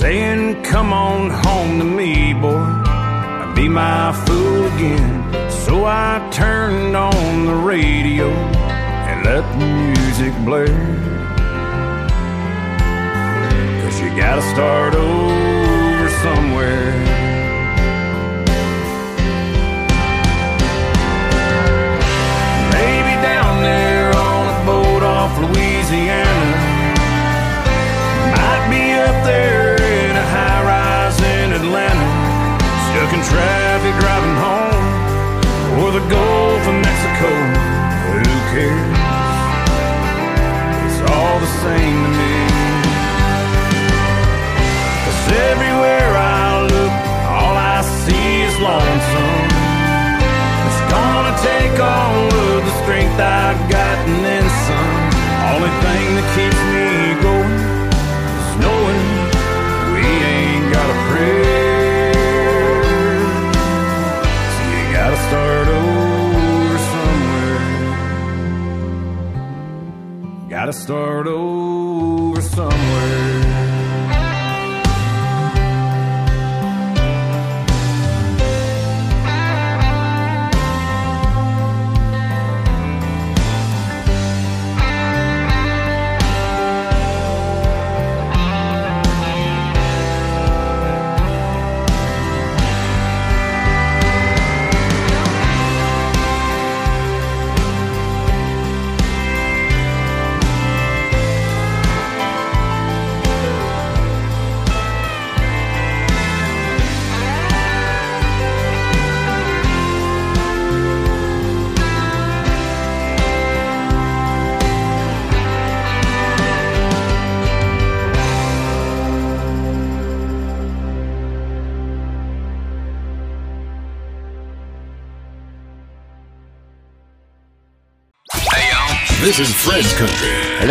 saying, 0.02 0.64
Come 0.64 0.92
on 0.92 1.30
home 1.30 1.78
to 1.80 1.86
me, 1.86 2.34
boy. 2.34 2.58
I'd 2.58 3.54
be 3.56 3.68
my 3.70 4.12
fool 4.26 4.66
again. 4.74 5.12
So 5.66 5.86
I 5.86 6.28
turned 6.32 6.96
on 6.96 7.46
the 7.46 7.54
radio 7.54 8.28
and 9.10 9.18
let 9.24 9.44
the 9.60 9.68
music 9.94 10.34
blare. 10.44 10.84
Cause 13.82 14.02
you 14.02 14.10
gotta 14.18 14.42
start 14.54 14.96
over 14.96 15.31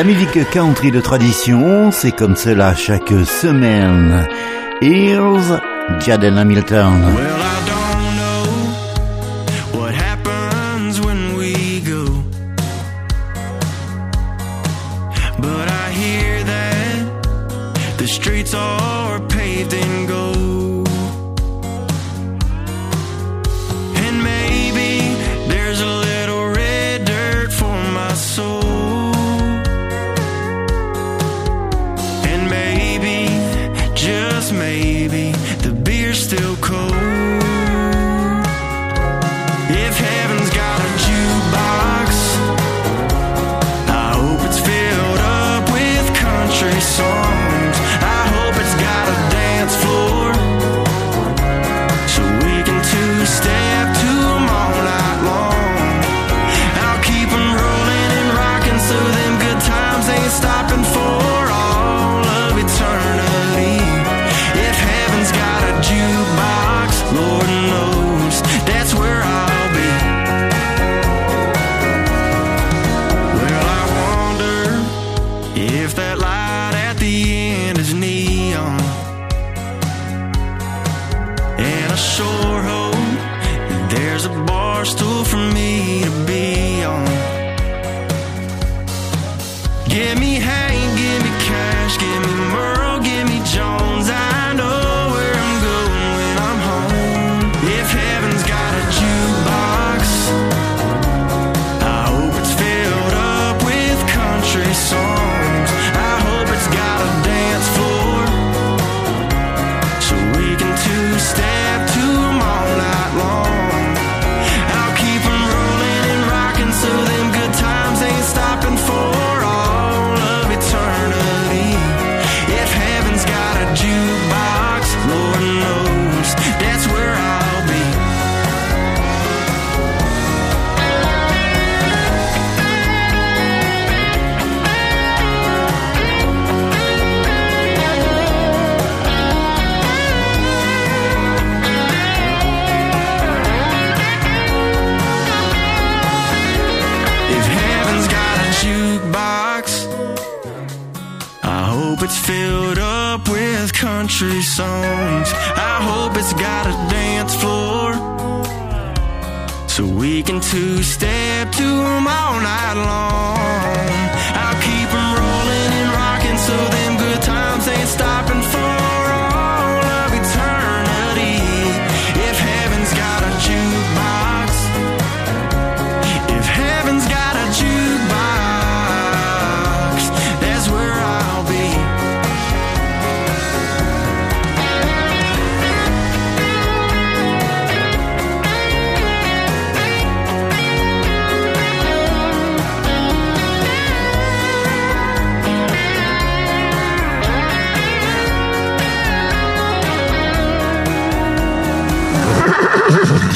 La 0.01 0.05
musique 0.05 0.49
country 0.49 0.91
de 0.91 0.99
tradition, 0.99 1.91
c'est 1.91 2.13
comme 2.13 2.35
cela 2.35 2.75
chaque 2.75 3.11
semaine. 3.27 4.27
Here's 4.81 5.53
Jaden 5.99 6.39
Hamilton. 6.39 7.70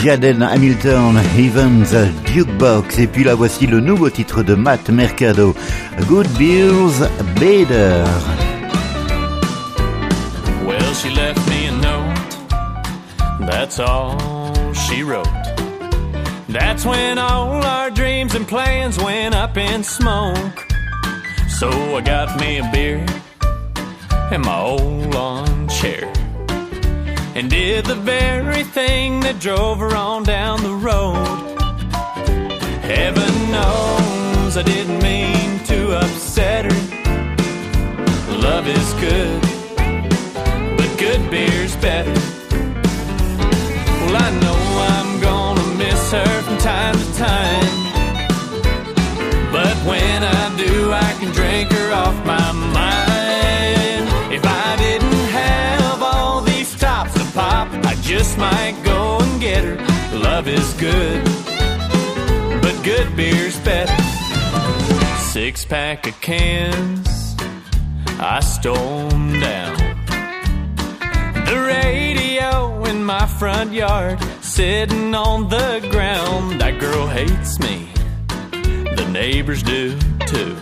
Jaden 0.05 0.43
Hamilton, 0.43 1.17
Evans, 1.39 1.95
Jukebox, 2.27 2.99
et 2.99 3.07
puis 3.07 3.25
là 3.25 3.35
voici 3.35 3.67
le 3.67 3.81
nouveau 3.81 4.11
titre 4.11 4.43
de 4.43 4.55
Matt 4.55 4.91
Mercado, 4.91 5.55
Good 6.07 6.29
Beers 6.39 7.09
Bader. 7.41 8.05
Well, 10.67 10.93
she 10.93 11.09
left 11.09 11.41
me 11.49 11.69
a 11.69 11.73
note. 11.81 13.49
That's 13.51 13.81
all 13.81 14.75
she 14.75 15.03
wrote. 15.03 15.27
That's 16.51 16.85
when 16.85 17.19
all 17.19 17.65
our 17.65 17.91
dreams 17.91 18.35
and 18.35 18.47
plans 18.47 18.99
went 18.99 19.35
up 19.35 19.57
in 19.57 19.83
smoke. 19.83 20.67
So 21.49 21.71
I 21.97 22.03
got 22.03 22.39
me 22.39 22.59
a 22.59 22.71
beer 22.71 23.07
and 24.31 24.45
my 24.45 24.61
old 24.61 25.15
lawn 25.15 25.67
chair. 25.69 26.13
And 27.37 27.51
did 27.51 27.87
the 27.87 27.97
very 27.97 28.63
thing 28.63 29.21
that 29.21 29.41
drove 29.41 29.79
her 29.81 29.95
on 29.97 30.23
down 30.23 30.63
the 30.63 30.75
road. 30.75 31.27
Heaven 32.83 33.51
knows 33.51 34.57
I 34.57 34.63
didn't 34.63 35.03
mean 35.03 35.59
to 35.65 35.99
upset 35.99 36.67
her. 36.67 36.79
Love 38.39 38.69
is 38.69 38.93
good 38.95 39.55
but 40.77 40.99
good 40.99 41.31
beer's 41.31 41.77
better. 41.77 42.13
Well, 44.05 44.17
I 44.17 44.31
know 44.43 44.59
I'm 44.93 45.21
gonna 45.21 45.67
miss 45.79 46.13
her 46.13 46.43
from 46.43 46.59
time 46.59 46.95
to 46.95 47.15
time. 47.15 47.71
But 49.51 49.77
when 49.87 50.23
I 50.23 50.57
do, 50.57 50.93
I 50.93 51.17
can 51.19 51.33
drink 51.33 51.73
her 51.73 51.93
off 51.93 52.15
my 52.27 52.53
mind. 52.53 53.04
Just 58.05 58.37
might 58.37 58.79
go 58.85 59.19
and 59.19 59.41
get 59.41 59.65
her. 59.65 59.77
Love 60.19 60.47
is 60.47 60.75
good, 60.75 61.25
but 62.61 62.79
good 62.85 63.17
beer's 63.17 63.59
better. 63.61 63.97
Six 65.33 65.65
pack 65.65 66.07
of 66.07 66.21
cans, 66.21 67.35
I 68.21 68.41
stole 68.41 69.09
down. 69.09 69.77
The 71.47 71.59
radio 71.67 72.85
in 72.85 73.05
my 73.05 73.27
front 73.27 73.73
yard, 73.73 74.23
sitting 74.43 75.15
on 75.15 75.49
the 75.49 75.87
ground. 75.91 76.61
That 76.61 76.79
girl 76.79 77.07
hates 77.07 77.59
me. 77.59 77.89
The 78.97 79.09
neighbors 79.11 79.63
do 79.63 79.99
too. 80.27 80.57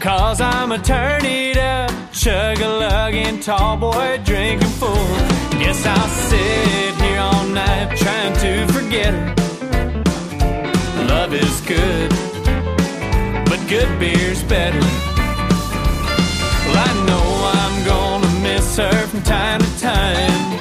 Cause 0.00 0.40
I'm 0.40 0.72
a 0.72 0.78
turn 0.78 1.26
it 1.26 1.58
up, 1.58 1.90
chug 2.12 2.58
a 2.60 2.68
lugging, 2.68 3.40
tall 3.40 3.76
boy 3.76 4.18
drinking 4.24 4.68
full. 4.80 5.35
Guess 5.58 5.86
I'll 5.86 6.08
sit 6.08 6.94
here 7.02 7.18
all 7.18 7.46
night 7.46 7.96
trying 7.96 8.34
to 8.44 8.72
forget 8.72 9.12
her. 9.14 9.34
Love 11.08 11.32
is 11.32 11.60
good, 11.62 12.10
but 13.46 13.58
good 13.66 13.98
beer's 13.98 14.42
better. 14.44 14.78
Well, 16.66 16.78
I 16.88 16.92
know 17.08 17.26
I'm 17.60 17.84
gonna 17.84 18.32
miss 18.42 18.76
her 18.76 19.06
from 19.06 19.22
time 19.22 19.60
to 19.60 19.80
time. 19.80 20.56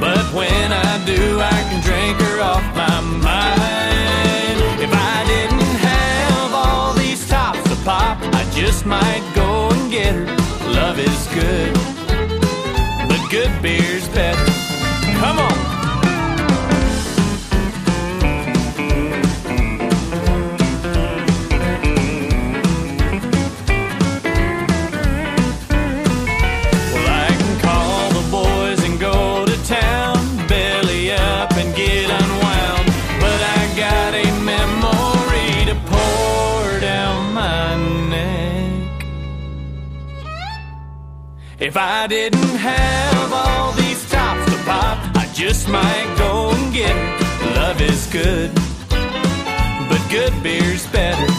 But 0.00 0.24
when 0.34 0.72
I 0.72 1.04
do, 1.06 1.40
I 1.40 1.58
can 1.68 1.80
drink 1.82 2.20
her 2.20 2.40
off 2.40 2.64
my 2.74 3.00
mind. 3.00 4.58
If 4.82 4.92
I 4.92 5.24
didn't 5.26 5.76
have 5.88 6.52
all 6.54 6.92
these 6.94 7.28
tops 7.28 7.62
to 7.70 7.76
pop, 7.84 8.18
I 8.34 8.44
just 8.52 8.84
might 8.84 9.22
go 9.34 9.70
and 9.70 9.90
get 9.90 10.14
her. 10.14 10.26
Love 10.72 10.98
is 10.98 11.26
good, 11.34 11.74
good 11.74 11.97
beer's 13.62 14.08
better. 14.08 14.44
Come 15.20 15.38
on. 15.38 15.77
If 41.68 41.76
I 41.76 42.06
didn't 42.06 42.56
have 42.56 43.32
all 43.32 43.72
these 43.72 44.02
tops 44.10 44.44
to 44.50 44.58
pop, 44.64 44.98
I 45.16 45.30
just 45.34 45.68
might 45.68 46.14
go 46.16 46.50
and 46.50 46.72
get 46.72 46.96
her. 46.96 47.54
Love 47.60 47.80
is 47.82 48.06
good, 48.06 48.50
but 49.88 50.02
good 50.10 50.34
beer's 50.42 50.86
better. 50.86 51.30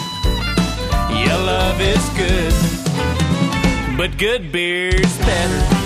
Yeah, 1.11 1.35
love 1.35 1.81
is 1.81 2.09
good 2.17 2.69
but 3.99 4.17
good 4.17 4.49
beer's 4.49 5.17
better. 5.17 5.78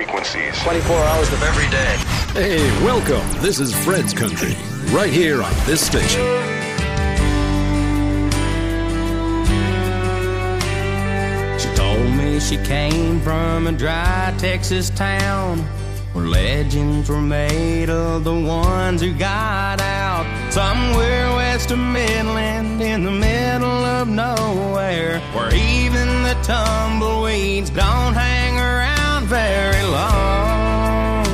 Frequencies. 0.00 0.58
24 0.62 0.96
hours 0.96 1.30
of 1.30 1.42
every 1.42 1.68
day. 1.68 1.94
Hey, 2.32 2.82
welcome. 2.82 3.20
This 3.42 3.60
is 3.60 3.74
Fred's 3.84 4.14
Country, 4.14 4.56
right 4.94 5.12
here 5.12 5.42
on 5.42 5.52
this 5.66 5.84
station. 5.84 6.22
She 11.58 11.68
told 11.74 12.10
me 12.16 12.40
she 12.40 12.56
came 12.66 13.20
from 13.20 13.66
a 13.66 13.72
dry 13.72 14.34
Texas 14.38 14.88
town 14.88 15.58
where 16.14 16.24
legends 16.24 17.10
were 17.10 17.20
made 17.20 17.90
of 17.90 18.24
the 18.24 18.32
ones 18.32 19.02
who 19.02 19.12
got 19.12 19.82
out. 19.82 20.24
Somewhere 20.50 21.28
west 21.36 21.72
of 21.72 21.78
Midland 21.78 22.80
in 22.80 23.04
the 23.04 23.10
middle 23.10 23.84
of 23.98 24.08
nowhere 24.08 25.20
where 25.34 25.54
even 25.54 26.22
the 26.22 26.38
tumbleweeds 26.42 27.68
don't 27.68 28.14
hang 28.14 28.58
around 28.58 28.89
very 29.30 29.82
long. 29.84 31.24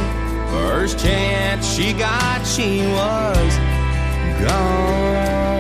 First 0.51 0.99
chance 0.99 1.67
she 1.67 1.95
got, 1.95 2.47
she 2.47 2.83
was 2.89 3.53
gone. 4.45 5.57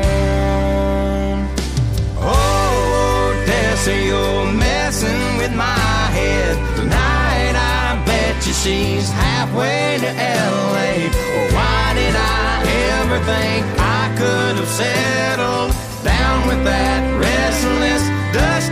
Oh, 2.20 3.40
Odessa, 3.40 3.96
you're 4.04 4.52
messing 4.52 5.38
with 5.38 5.54
my 5.56 6.12
head. 6.12 6.56
Tonight 6.76 7.56
I 7.56 8.04
bet 8.04 8.46
you 8.46 8.52
she's 8.52 9.08
halfway 9.08 9.96
to 10.04 10.10
LA. 10.12 11.08
Why 11.56 11.94
did 11.94 12.14
I 12.14 12.64
ever 13.00 13.18
think 13.24 13.64
I 13.80 14.12
could 14.18 14.56
have 14.60 14.68
settled 14.68 15.72
down 16.04 16.46
with 16.48 16.62
that 16.64 17.00
restless 17.18 18.02
dust 18.36 18.65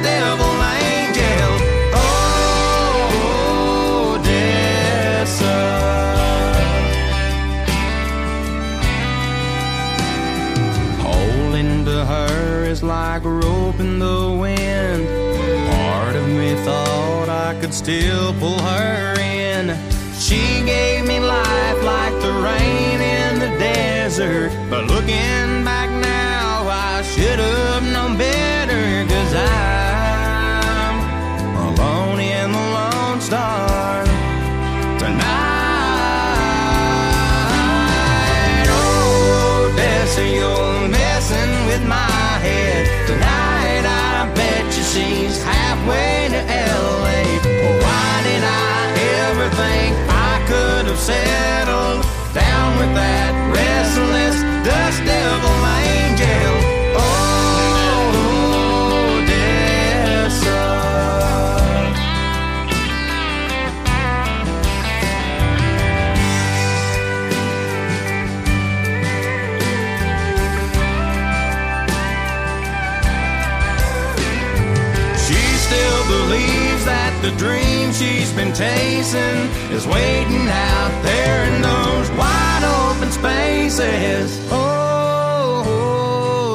she's 78.05 78.32
been 78.32 78.52
chasing 78.52 79.40
is 79.76 79.86
waiting 79.86 80.46
out 80.48 80.94
there 81.02 81.38
in 81.50 81.62
those 81.62 82.09
wide 82.18 82.64
open 82.80 83.11
spaces. 83.11 84.28
Oh, 84.50 85.64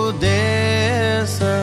Odessa. 0.09 1.57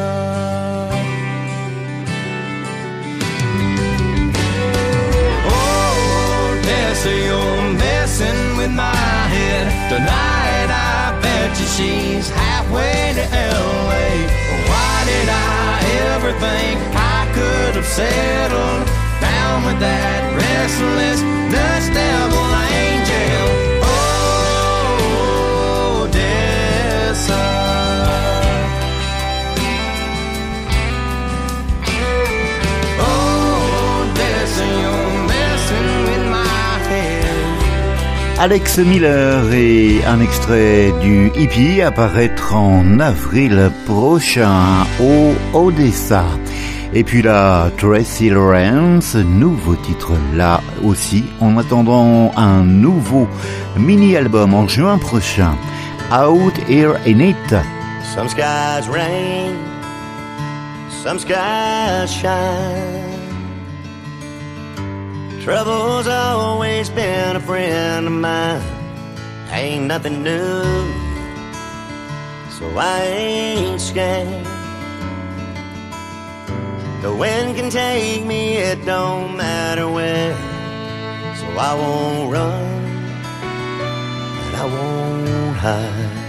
Oh, 5.54 6.58
Odessa, 6.58 7.12
you're 7.26 7.72
messing 7.84 8.56
with 8.58 8.72
my 8.72 9.10
head 9.34 9.66
tonight. 9.92 10.68
I 10.70 11.20
bet 11.22 11.50
you 11.60 11.66
she's 11.76 12.28
halfway 12.30 13.12
to 13.18 13.24
LA. 13.54 14.06
Why 14.70 14.94
did 15.10 15.28
I 15.28 15.74
ever 16.12 16.32
think 16.44 16.76
I 17.14 17.20
could 17.34 17.74
have 17.78 17.86
settled 17.86 19.05
Oh. 19.58 19.62
Oh. 33.00 33.26
Alex 38.38 38.78
Miller 38.78 39.50
et 39.54 40.04
un 40.06 40.20
extrait 40.20 40.92
du 41.00 41.30
hippie 41.34 41.80
apparaître 41.80 42.54
en 42.54 43.00
avril 43.00 43.70
prochain 43.86 44.84
au 45.00 45.34
Odessa. 45.54 46.26
Et 46.98 47.04
puis 47.04 47.20
là, 47.20 47.68
Tracy 47.76 48.30
Lawrence, 48.30 49.16
nouveau 49.16 49.76
titre 49.76 50.14
là 50.34 50.62
aussi, 50.82 51.24
en 51.42 51.58
attendant 51.58 52.32
un 52.38 52.64
nouveau 52.64 53.28
mini-album 53.76 54.54
en 54.54 54.66
juin 54.66 54.96
prochain. 54.96 55.58
Out 56.10 56.54
Here 56.66 56.96
in 57.06 57.20
It. 57.20 57.36
Some 58.14 58.30
skies 58.30 58.88
rain, 58.88 59.56
some 61.04 61.18
skies 61.18 62.10
shine. 62.10 63.12
Trouble's 65.44 66.08
always 66.08 66.88
been 66.88 67.36
a 67.36 67.40
friend 67.40 68.06
of 68.06 68.12
mine. 68.14 68.62
Ain't 69.52 69.86
nothing 69.86 70.22
new, 70.22 70.64
so 72.48 72.64
I 72.74 73.02
ain't 73.02 73.82
scared. 73.82 74.55
The 77.02 77.14
wind 77.14 77.56
can 77.56 77.70
take 77.70 78.24
me, 78.24 78.56
it 78.56 78.84
don't 78.84 79.36
matter 79.36 79.88
where. 79.88 80.34
So 81.36 81.46
I 81.58 81.74
won't 81.74 82.32
run, 82.32 82.64
and 84.44 84.56
I 84.56 84.64
won't 84.64 85.56
hide. 85.56 86.24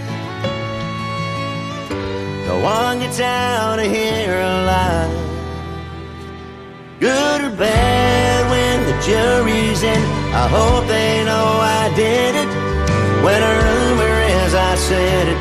No 2.46 2.60
one 2.62 2.98
gets 3.00 3.18
out 3.20 3.78
of 3.78 3.86
here 3.86 4.40
alive. 4.40 5.10
Good 7.00 7.40
or 7.44 7.56
bad 7.56 8.50
when 8.50 8.84
the 8.88 8.96
jury's 9.02 9.82
in. 9.82 10.02
I 10.32 10.48
hope 10.48 10.86
they 10.86 11.24
know 11.24 11.46
I 11.80 11.92
did 11.94 12.34
it. 12.34 12.48
When 13.24 13.42
a 13.42 13.54
rumor 13.64 14.14
is 14.44 14.54
I 14.54 14.74
said 14.76 15.28
it, 15.28 15.40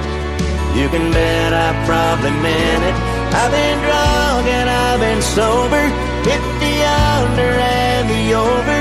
you 0.77 0.87
can 0.89 1.11
bet 1.11 1.53
I 1.53 1.85
probably 1.85 2.31
meant 2.31 2.83
it. 2.83 3.06
I've 3.33 3.51
been 3.51 3.79
drunk 3.83 4.47
and 4.47 4.69
I've 4.69 4.99
been 4.99 5.21
sober, 5.21 5.83
hit 6.27 6.43
the 6.61 6.75
under 7.15 7.51
and 7.59 8.09
the 8.09 8.33
over. 8.33 8.79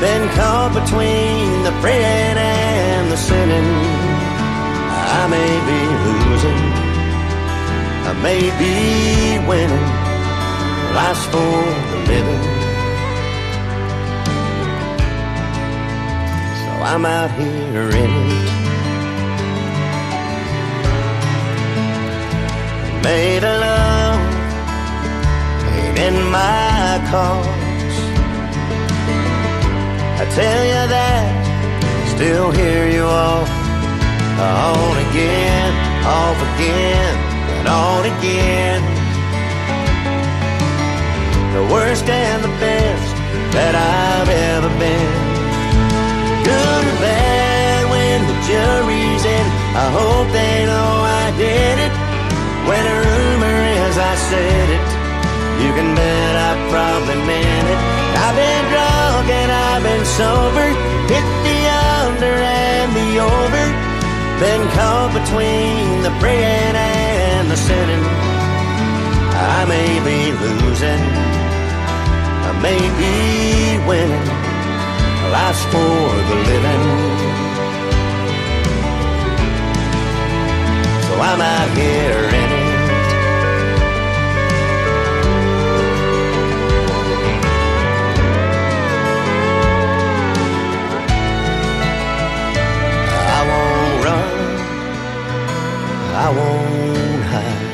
Been 0.00 0.28
caught 0.34 0.72
between 0.74 1.62
the 1.62 1.72
praying 1.80 2.36
and 2.36 3.10
the 3.10 3.16
sinning. 3.16 3.70
I 5.20 5.26
may 5.28 5.52
be 5.70 5.80
losing, 6.04 6.62
I 8.10 8.12
may 8.26 8.42
be 8.60 8.74
winning. 9.46 9.86
Life's 10.94 11.24
for 11.26 11.56
the 11.90 11.98
living. 12.10 12.42
So 16.60 16.70
I'm 16.90 17.04
out 17.06 17.30
here 17.38 17.90
in 17.90 18.10
it. 18.10 18.51
Made 23.02 23.42
a 23.42 23.58
love 23.58 24.20
ain't 25.74 25.98
in 25.98 26.16
my 26.30 27.02
cause. 27.10 27.96
I 30.22 30.24
tell 30.38 30.64
you 30.72 30.82
that, 30.94 32.06
still 32.14 32.52
hear 32.52 32.88
you 32.88 33.02
all 33.02 33.42
on 34.38 34.96
again, 35.10 35.70
off 36.06 36.38
again, 36.54 37.14
and 37.58 37.66
on 37.66 38.02
again. 38.14 38.80
The 41.58 41.64
worst 41.74 42.08
and 42.08 42.44
the 42.44 42.54
best 42.62 43.14
that 43.50 43.74
I've 43.74 44.30
ever 44.30 44.70
been. 44.78 45.12
Good 46.46 46.84
or 46.86 46.98
bad 47.02 47.82
when 47.90 48.18
the 48.30 48.36
jury's 48.46 49.24
in. 49.26 49.46
I 49.74 49.86
hope 49.90 50.28
they 50.30 50.66
know 50.70 50.92
I 51.02 51.34
did 51.36 51.78
it. 51.86 52.11
When 52.68 52.84
a 52.94 52.96
rumor 53.06 53.58
is 53.86 53.96
I 53.98 54.14
said 54.30 54.66
it, 54.76 54.86
you 55.62 55.70
can 55.74 55.94
bet 55.94 56.34
I 56.48 56.50
probably 56.70 57.18
meant 57.26 57.66
it. 57.74 57.80
I've 58.22 58.36
been 58.38 58.64
drunk 58.72 59.26
and 59.30 59.50
I've 59.50 59.82
been 59.82 60.04
sober, 60.06 60.68
hit 61.10 61.26
the 61.46 61.58
under 62.06 62.34
and 62.38 62.88
the 62.94 63.10
over. 63.18 63.64
Been 64.38 64.64
caught 64.74 65.10
between 65.14 66.02
the 66.06 66.12
praying 66.22 66.74
and 66.74 67.50
the 67.50 67.56
sinning. 67.56 68.04
I 69.34 69.64
may 69.66 69.98
be 70.06 70.18
losing, 70.44 71.04
I 72.46 72.52
may 72.62 72.82
be 72.98 73.14
winning. 73.86 74.28
Life's 75.34 75.64
for 75.72 76.06
the 76.28 76.36
living. 76.46 77.31
I'm 81.24 81.40
out 81.40 81.70
here 81.78 82.18
in 82.40 82.50
it. 82.52 82.72
I 93.38 93.40
won't 93.50 94.04
run, 94.04 94.34
I 96.24 96.28
won't 96.38 97.24
hide. 97.32 97.70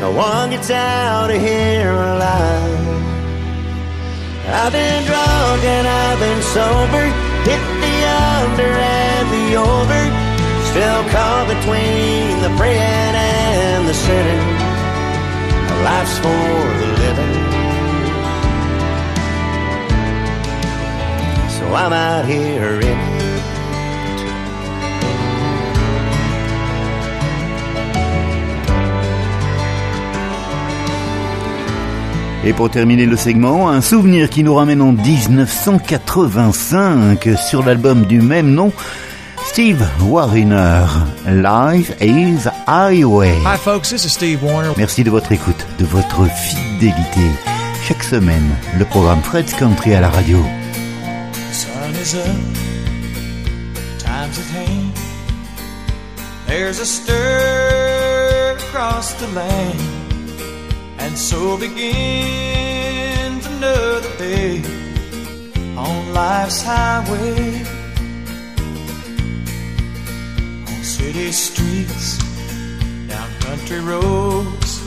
No 0.00 0.10
one 0.12 0.50
gets 0.50 0.70
out 0.70 1.30
of 1.30 1.40
here 1.40 1.90
alive. 1.90 2.86
I've 4.48 4.72
been 4.72 5.04
drunk 5.04 5.64
and 5.64 5.86
I've 5.88 6.18
been 6.20 6.42
sober, 6.42 7.04
hit 7.48 7.62
the 7.82 7.94
under 8.14 8.72
and 8.72 9.26
the 9.30 9.56
over. 9.56 9.95
Between 11.48 12.42
the 12.42 12.50
for 16.18 16.28
the 16.80 16.88
living. 17.00 17.34
So 21.48 21.64
I'm 21.74 21.92
out 21.92 22.26
here. 22.26 22.80
Et 32.46 32.52
pour 32.52 32.70
terminer 32.70 33.06
le 33.06 33.16
segment, 33.16 33.70
un 33.70 33.80
souvenir 33.80 34.30
qui 34.30 34.44
nous 34.44 34.54
ramène 34.54 34.80
en 34.80 34.92
1985 34.92 37.30
sur 37.36 37.64
l'album 37.64 38.04
du 38.04 38.20
même 38.20 38.52
nom, 38.52 38.70
Steve 39.56 39.88
Wariner, 40.02 40.86
Life 41.24 41.90
is 42.02 42.44
Highway. 42.66 43.40
Hi 43.42 43.56
folks, 43.56 43.88
this 43.88 44.04
is 44.04 44.12
Steve 44.12 44.42
Warner. 44.42 44.74
Merci 44.76 45.02
de 45.02 45.08
votre 45.08 45.32
écoute, 45.32 45.66
de 45.78 45.86
votre 45.86 46.26
fidélité. 46.26 47.22
Chaque 47.88 48.02
semaine, 48.02 48.54
le 48.78 48.84
programme 48.84 49.22
Fred's 49.22 49.54
Country 49.54 49.94
à 49.94 50.02
la 50.02 50.10
radio. 50.10 50.44
sun 51.52 51.94
is 51.94 52.14
up, 52.14 52.36
time's 53.98 54.38
at 54.38 54.44
hand. 54.52 54.92
There's 56.46 56.78
a 56.78 56.84
stir 56.84 58.56
across 58.58 59.14
the 59.14 59.28
land, 59.28 59.80
and 60.98 61.16
so 61.16 61.56
begins 61.56 61.86
another 63.56 64.02
day 64.18 64.60
on 65.78 66.12
life's 66.12 66.62
highway. 66.62 67.75
City 70.96 71.30
streets, 71.30 72.16
down 73.06 73.28
country 73.40 73.80
roads, 73.80 74.80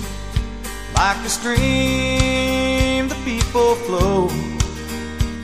like 0.96 1.18
a 1.24 1.30
stream, 1.30 3.08
the 3.08 3.20
people 3.24 3.76
flow. 3.86 4.28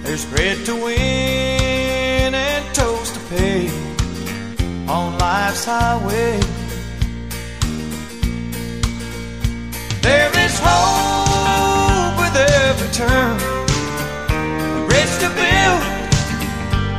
There's 0.02 0.26
bread 0.26 0.66
to 0.66 0.74
win 0.74 2.34
and 2.34 2.64
toast 2.74 3.14
to 3.14 3.20
pay 3.36 3.70
on 4.90 5.20
life's 5.20 5.66
highway. 5.66 6.40
There 10.02 10.32
is 10.46 10.56
hope 10.68 12.18
with 12.22 12.36
every 12.36 12.92
turn, 13.02 13.36
a 14.74 14.88
bridge 14.88 15.16
to 15.24 15.30
build, 15.40 15.84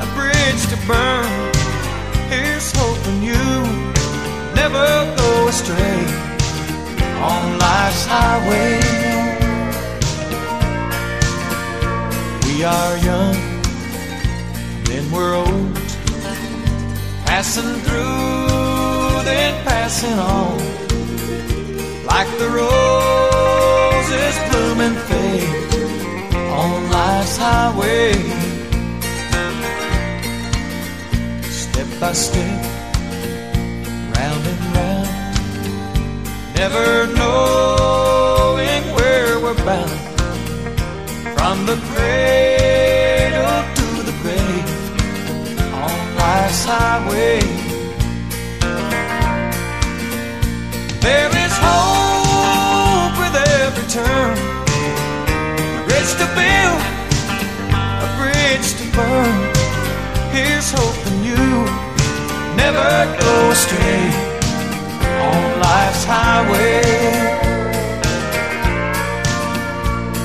a 0.04 0.06
bridge 0.14 0.62
to 0.70 0.76
burn. 0.86 1.45
Never 4.76 5.16
go 5.16 5.48
astray 5.48 6.00
on 7.30 7.58
life's 7.58 8.04
highway. 8.06 8.72
We 12.44 12.64
are 12.64 12.96
young, 13.10 13.36
then 14.88 15.04
we're 15.12 15.34
old. 15.34 15.74
Passing 17.26 17.74
through, 17.86 19.24
then 19.28 19.52
passing 19.64 20.18
on. 20.18 20.58
Like 22.12 22.30
the 22.42 22.48
roses 22.60 24.36
bloom 24.48 24.80
and 24.86 24.96
fade 25.08 25.48
on 26.62 26.90
life's 26.90 27.36
highway. 27.36 28.12
Step 31.62 31.88
by 32.00 32.12
step, 32.12 32.65
Never 36.56 37.06
knowing 37.08 38.82
where 38.96 39.38
we're 39.38 39.54
bound 39.62 39.90
from 41.36 41.66
the 41.66 41.76
cradle 41.90 43.60
to 43.78 43.86
the 44.08 44.14
grave 44.22 44.68
on 45.84 46.16
life's 46.16 46.64
highway. 46.64 47.40
There 51.06 51.30
is 51.44 51.54
hope 51.60 53.18
with 53.20 53.36
every 53.60 53.86
turn, 53.92 54.36
a 55.76 55.84
bridge 55.84 56.12
to 56.22 56.26
build, 56.40 56.82
a 58.00 58.08
bridge 58.16 58.68
to 58.80 58.84
burn. 58.96 59.36
Here's 60.32 60.72
hoping 60.72 61.22
you 61.22 61.44
never 62.56 62.88
go 63.20 63.50
astray 63.50 64.25
on 65.20 65.60
life's 65.60 66.04
highway. 66.04 66.82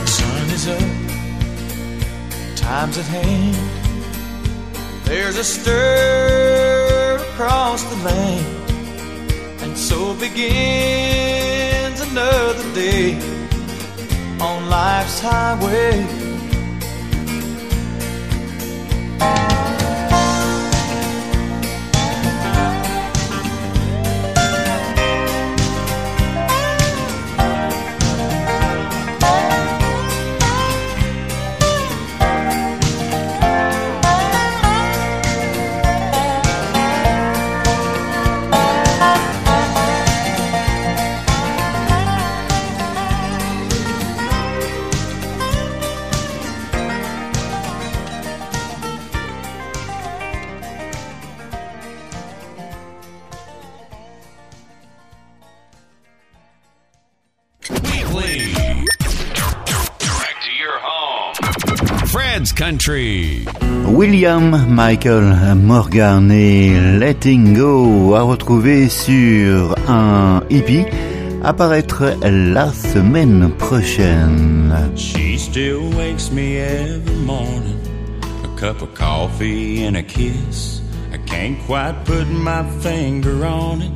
sun 0.05 0.49
is 0.57 0.67
up, 0.67 0.89
time's 2.55 2.97
at 2.97 3.05
hand. 3.05 3.55
There's 5.05 5.37
a 5.37 5.43
stir 5.43 7.17
across 7.31 7.83
the 7.83 7.97
land, 8.03 8.71
and 9.63 9.77
so 9.77 10.13
begins 10.15 11.99
another 12.01 12.73
day 12.73 13.19
on 14.39 14.69
life's 14.69 15.19
highway. 15.19 16.20
Country. 62.81 63.45
William 63.85 64.73
Michael 64.73 65.55
Morgan 65.55 66.31
et 66.31 66.97
Letting 66.97 67.53
Go 67.53 68.15
à 68.15 68.23
retrouver 68.23 68.89
sur 68.89 69.75
un 69.87 70.41
hippie 70.49 70.85
à 71.43 71.53
paraître 71.53 72.17
la 72.23 72.71
semaine 72.71 73.51
prochaine. 73.59 74.73
She 74.95 75.37
still 75.37 75.91
wakes 75.95 76.31
me 76.31 76.57
every 76.57 77.17
morning. 77.17 77.77
A 78.43 78.59
cup 78.59 78.81
of 78.81 78.95
coffee 78.95 79.83
and 79.85 79.95
a 79.95 80.01
kiss. 80.01 80.81
I 81.13 81.19
can't 81.27 81.59
quite 81.67 82.03
put 82.05 82.25
my 82.31 82.63
finger 82.81 83.45
on 83.45 83.83
it. 83.83 83.91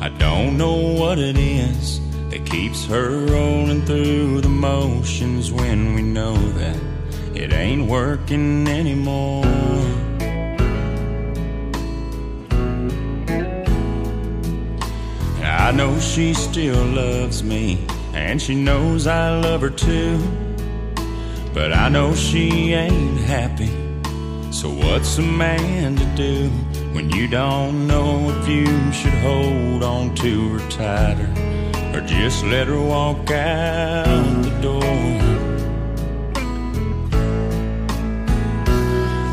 I 0.00 0.08
don't 0.18 0.56
know 0.56 0.74
what 0.74 1.18
it 1.20 1.38
is 1.38 2.00
that 2.30 2.44
keeps 2.46 2.84
her 2.86 3.26
rolling 3.26 3.82
through 3.82 4.40
the 4.40 4.48
motions 4.48 5.52
when 5.52 5.94
we 5.94 6.02
know 6.02 6.34
that 6.58 6.95
it 7.36 7.52
ain't 7.52 7.86
working 7.86 8.66
anymore. 8.66 9.44
I 15.42 15.70
know 15.72 15.98
she 15.98 16.32
still 16.32 16.84
loves 16.84 17.42
me, 17.42 17.86
and 18.14 18.40
she 18.40 18.54
knows 18.54 19.06
I 19.06 19.38
love 19.38 19.60
her 19.60 19.70
too. 19.70 20.18
But 21.52 21.72
I 21.72 21.88
know 21.88 22.14
she 22.14 22.72
ain't 22.72 23.18
happy. 23.20 23.70
So 24.50 24.70
what's 24.70 25.18
a 25.18 25.22
man 25.22 25.96
to 25.96 26.04
do 26.16 26.48
when 26.94 27.10
you 27.10 27.28
don't 27.28 27.86
know 27.86 28.30
if 28.30 28.48
you 28.48 28.66
should 28.92 29.12
hold 29.14 29.82
on 29.82 30.14
to 30.16 30.48
her 30.50 30.70
tighter 30.70 31.30
or 31.94 32.00
just 32.06 32.44
let 32.44 32.66
her 32.68 32.80
walk 32.80 33.30
out 33.30 34.42
the 34.42 34.58
door? 34.62 35.15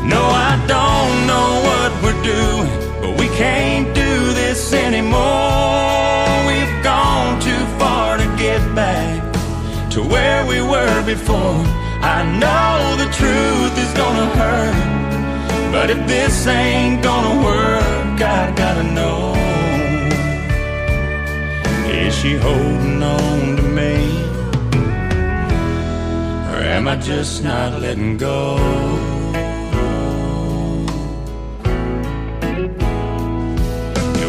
No, 0.06 0.20
I 0.20 0.52
don't 0.66 1.26
know 1.30 1.48
what 1.68 1.90
we're 2.02 2.22
doing, 2.22 2.70
but 3.00 3.18
we 3.18 3.28
can't 3.36 3.94
do 3.94 4.32
this 4.34 4.72
anymore. 4.72 6.28
We've 6.48 6.82
gone 6.82 7.40
too 7.40 7.64
far 7.78 8.18
to 8.18 8.26
get 8.36 8.62
back 8.74 9.22
to 9.92 10.02
where 10.02 10.44
we 10.46 10.60
were 10.60 11.02
before. 11.06 11.64
I 12.16 12.22
know 12.42 12.96
the 13.02 13.10
truth 13.20 13.74
is 13.78 13.92
gonna 13.94 14.28
hurt. 14.40 14.94
But 15.72 15.90
if 15.90 16.06
this 16.06 16.46
ain't 16.46 17.02
gonna 17.02 17.42
work, 17.42 18.20
I 18.20 18.52
gotta 18.54 18.84
know. 18.84 19.34
Is 21.90 22.14
she 22.14 22.36
holding 22.36 23.02
on 23.02 23.56
to 23.56 23.62
me? 23.62 23.94
Or 26.50 26.62
am 26.76 26.86
I 26.88 26.96
just 26.96 27.42
not 27.42 27.80
letting 27.80 28.16
go? 28.16 29.13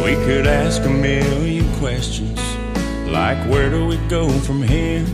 We 0.06 0.14
could 0.24 0.46
ask 0.46 0.84
a 0.84 0.88
million 0.88 1.68
questions, 1.80 2.38
like 3.08 3.36
where 3.50 3.68
do 3.68 3.84
we 3.88 3.96
go 4.06 4.28
from 4.28 4.62
here? 4.62 5.04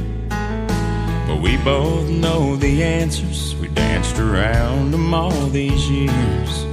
But 1.27 1.41
we 1.41 1.57
both 1.57 2.11
know 2.11 2.57
the 2.57 2.83
answers. 2.83 3.55
We 3.57 3.69
danced 3.69 4.19
around 4.19 4.91
them 4.91 5.15
all 5.15 5.47
these 5.47 5.89
years. 5.89 6.67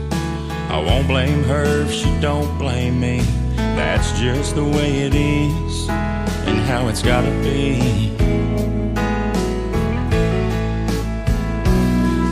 I 0.70 0.84
won't 0.86 1.08
blame 1.08 1.46
her 1.46 1.84
if 1.84 1.94
she 1.94 2.14
don't 2.20 2.58
blame 2.58 3.00
me. 3.00 3.22
That's 3.56 4.12
just 4.20 4.56
the 4.56 4.66
way 4.66 5.00
it 5.08 5.16
is, 5.16 5.88
and 5.88 6.60
how 6.60 6.90
it's 6.90 7.02
gotta 7.02 7.32
be. 7.42 8.10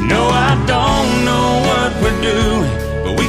No, 0.05 0.27
I 0.49 0.51
don't 0.67 1.23
know 1.23 1.47
what 1.69 1.91
we're 2.03 2.21
doing, 2.21 2.86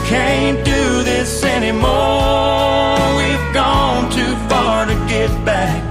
can't 0.09 0.65
do 0.65 1.03
this 1.05 1.45
anymore. 1.45 2.97
We've 3.21 3.53
gone 3.53 4.11
too 4.11 4.35
far 4.49 4.87
to 4.87 4.95
get 5.07 5.29
back 5.45 5.83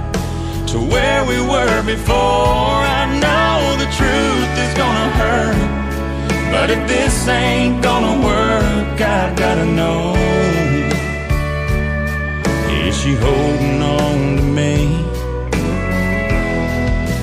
to 0.66 0.78
where 0.78 1.24
we 1.24 1.40
were 1.40 1.82
before. 1.86 2.82
I 3.00 3.06
know 3.22 3.76
the 3.78 3.88
truth 4.00 4.52
is 4.64 4.74
gonna 4.74 5.10
hurt, 5.22 6.50
but 6.50 6.68
if 6.68 6.88
this 6.88 7.28
ain't 7.28 7.80
gonna 7.80 8.16
work, 8.26 9.00
I've 9.00 9.36
gotta 9.36 9.64
know. 9.64 10.14
Is 12.82 13.00
she 13.00 13.14
holding 13.14 13.82
on 13.82 14.36
to 14.38 14.42
me? 14.42 15.04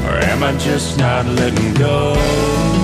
Or 0.07 0.15
am 0.31 0.43
I 0.43 0.55
just 0.59 0.97
not 0.97 1.25
letting 1.25 1.73
go? 1.73 2.74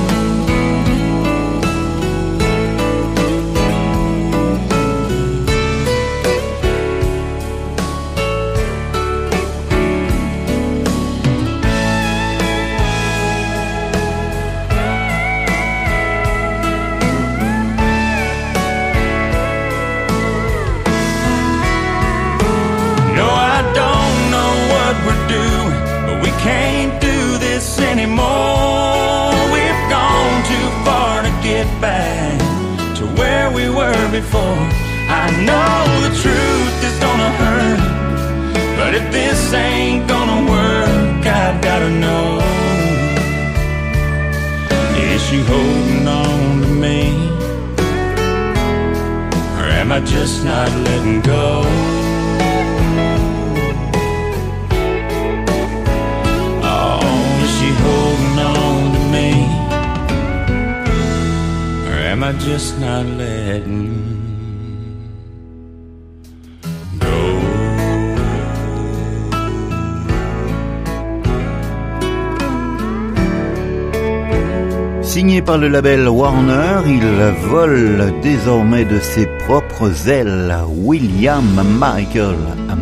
Le 75.62 75.68
label 75.68 76.10
Warner, 76.10 76.82
il 76.88 77.06
vole 77.48 78.12
désormais 78.24 78.84
de 78.84 79.00
ses 79.00 79.28
propres 79.46 80.10
ailes 80.10 80.56
William 80.68 81.62
Michael 81.78 82.36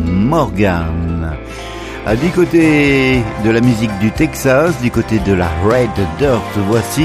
Morgan. 0.06 1.36
Du 2.22 2.30
côté 2.30 3.22
de 3.44 3.50
la 3.50 3.60
musique 3.60 3.96
du 3.98 4.10
Texas, 4.12 4.80
du 4.80 4.90
côté 4.90 5.18
de 5.18 5.34
la 5.34 5.48
Red 5.62 5.90
Dirt, 6.18 6.40
voici 6.68 7.04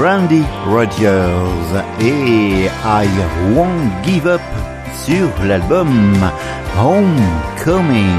Randy 0.00 0.42
Rogers 0.66 1.84
et 2.00 2.64
I 2.86 3.06
Won't 3.54 3.92
Give 4.02 4.26
Up 4.26 4.40
sur 5.04 5.28
l'album 5.44 5.90
Homecoming. 6.80 8.16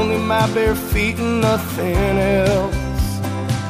Only 0.00 0.16
my 0.16 0.46
bare 0.54 0.74
feet 0.74 1.18
and 1.18 1.42
nothing 1.42 1.94
else. 1.94 2.74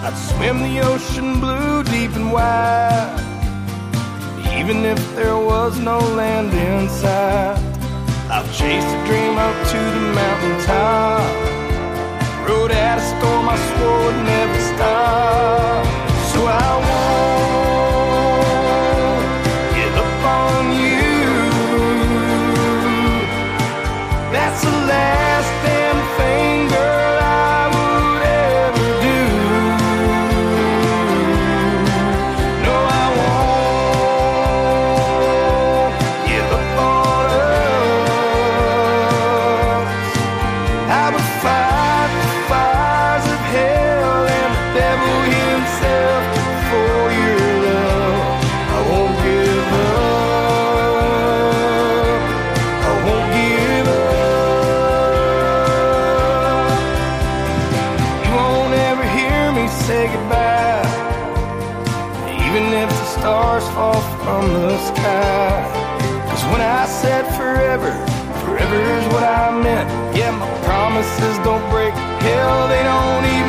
I'd 0.07 0.17
swim 0.29 0.63
the 0.63 0.79
ocean 0.79 1.41
blue 1.41 1.83
deep 1.83 2.13
and 2.15 2.31
wide. 2.33 3.19
Even 4.59 4.85
if 4.85 5.01
there 5.17 5.37
was 5.37 5.81
no 5.81 5.99
land 5.99 6.55
inside. 6.55 7.59
I've 8.31 8.47
chased 8.55 8.87
a 8.87 9.01
dream 9.09 9.35
up 9.47 9.57
to 9.73 9.81
the 9.97 10.05
mountaintop. 10.21 11.31
Rode 12.49 12.75
out 12.87 12.99
a 12.99 13.05
storm 13.13 13.47
I 13.49 13.57
swore 13.69 14.01
would 14.05 14.21
never 14.35 14.61
stop. 14.73 15.85
So 16.31 16.39
I 16.47 16.71
won't 16.87 17.50
promises 71.01 71.39
don't 71.39 71.71
break, 71.71 71.95
hell, 71.95 72.69
they 72.69 72.83
don't 72.83 73.25
even 73.25 73.40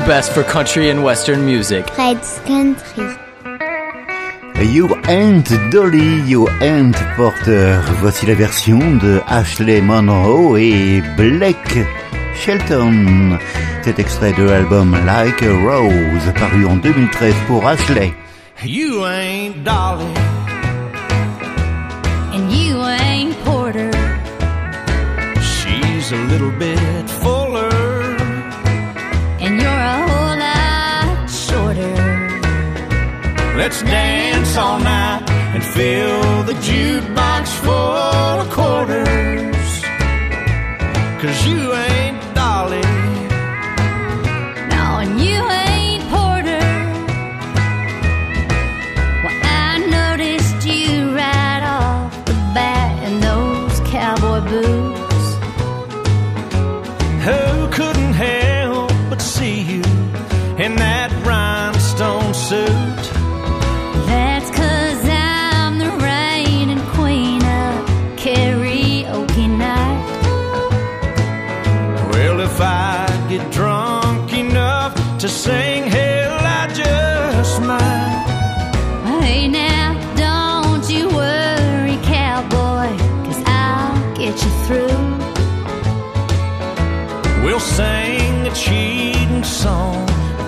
the 0.00 0.06
best 0.06 0.32
for 0.32 0.42
country 0.42 0.90
and 0.90 1.02
western 1.02 1.44
music. 1.44 1.88
Fred's 1.90 2.38
Country. 2.46 3.08
You 4.74 4.88
ain't 5.08 5.48
Dolly, 5.70 6.22
you 6.22 6.48
ain't 6.60 6.96
Porter. 7.16 7.82
Voici 8.00 8.26
la 8.26 8.34
version 8.34 8.78
de 8.98 9.20
Ashley 9.26 9.80
Monroe 9.80 10.58
et 10.58 11.02
Blake 11.16 11.78
Shelton. 12.34 13.38
Cet 13.82 13.98
extrait 13.98 14.32
de 14.32 14.44
l'album 14.44 14.92
Like 15.04 15.42
a 15.42 15.52
Rose, 15.66 16.32
paru 16.38 16.66
en 16.66 16.76
2013 16.76 17.34
pour 17.46 17.66
Ashley. 17.66 18.12
You 18.64 19.04
ain't 19.06 19.64
Dolly. 19.64 20.14
And 22.32 22.50
you 22.50 22.82
ain't 22.86 23.34
Porter. 23.44 23.90
She's 25.40 26.12
a 26.12 26.20
little 26.28 26.52
bit 26.58 27.10
full. 27.22 27.39
Let's 33.60 33.82
dance 33.82 34.56
all 34.56 34.78
night 34.78 35.28
and 35.28 35.62
fill 35.62 36.44
the 36.44 36.54
jukebox 36.54 37.46
full 37.62 37.72
of 37.72 38.50
quarters. 38.50 39.70
Cause 41.20 41.46
you 41.46 41.74
ain't 41.74 42.34
Dolly. 42.34 42.99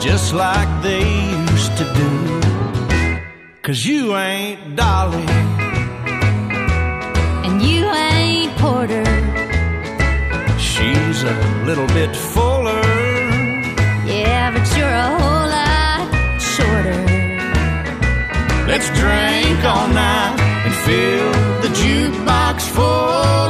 just 0.02 0.34
like 0.34 0.82
they 0.82 1.04
used 1.52 1.76
to 1.76 1.84
do. 1.94 2.10
Cause 3.62 3.86
you 3.86 4.16
ain't 4.16 4.74
Dolly. 4.74 5.26
And 7.46 7.62
you 7.62 7.84
ain't 7.86 8.52
Porter. 8.58 9.04
She's 10.58 11.22
a 11.22 11.36
little 11.66 11.86
bit 11.98 12.16
fuller. 12.16 12.82
Yeah, 14.04 14.50
but 14.50 14.66
you're 14.76 14.96
a 15.06 15.10
whole 15.20 15.48
lot 15.58 16.40
shorter. 16.52 17.00
Let's 18.66 18.88
drink 18.98 19.58
all 19.64 19.86
night 19.86 20.36
and 20.66 20.74
fill 20.84 21.32
the 21.62 21.68
jukebox 21.80 22.62
full. 22.74 23.41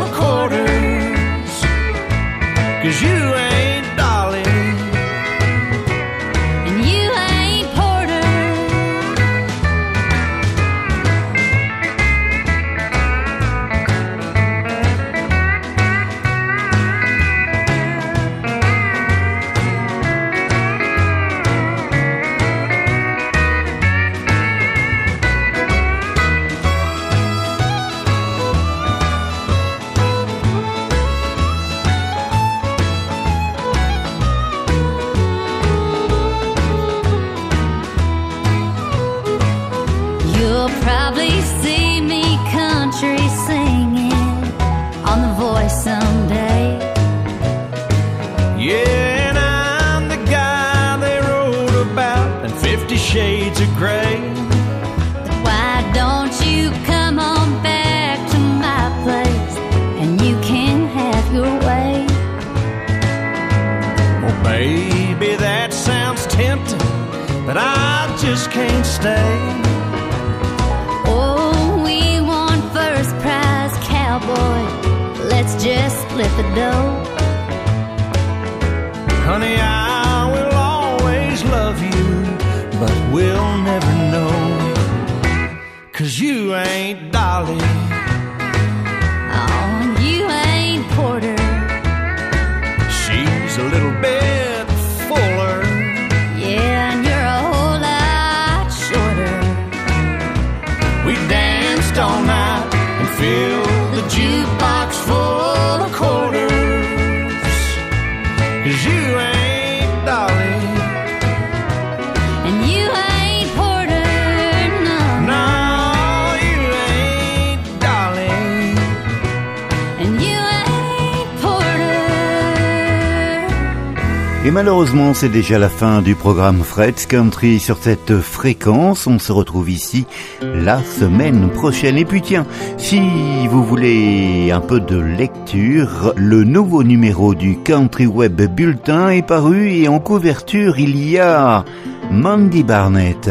Et 124.44 124.50
malheureusement, 124.50 125.14
c'est 125.14 125.28
déjà 125.28 125.56
la 125.56 125.68
fin 125.68 126.02
du 126.02 126.16
programme 126.16 126.64
Fred's 126.64 127.06
Country 127.06 127.60
sur 127.60 127.76
cette 127.76 128.18
fréquence. 128.18 129.06
On 129.06 129.20
se 129.20 129.30
retrouve 129.30 129.70
ici 129.70 130.04
la 130.42 130.82
semaine 130.82 131.48
prochaine. 131.48 131.96
Et 131.96 132.04
puis 132.04 132.22
tiens, 132.22 132.44
si 132.76 133.00
vous 133.48 133.62
voulez 133.62 134.50
un 134.50 134.60
peu 134.60 134.80
de 134.80 134.98
lecture, 134.98 136.12
le 136.16 136.42
nouveau 136.42 136.82
numéro 136.82 137.36
du 137.36 137.56
Country 137.58 138.06
Web 138.06 138.42
Bulletin 138.52 139.10
est 139.10 139.24
paru 139.24 139.74
et 139.74 139.86
en 139.86 140.00
couverture 140.00 140.76
il 140.76 140.98
y 141.08 141.20
a 141.20 141.64
Mandy 142.10 142.64
Barnett. 142.64 143.30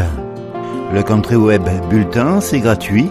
Le 0.93 1.03
Country 1.03 1.35
Web 1.35 1.63
Bulletin, 1.89 2.39
c'est 2.39 2.61
gratuit. 2.61 3.09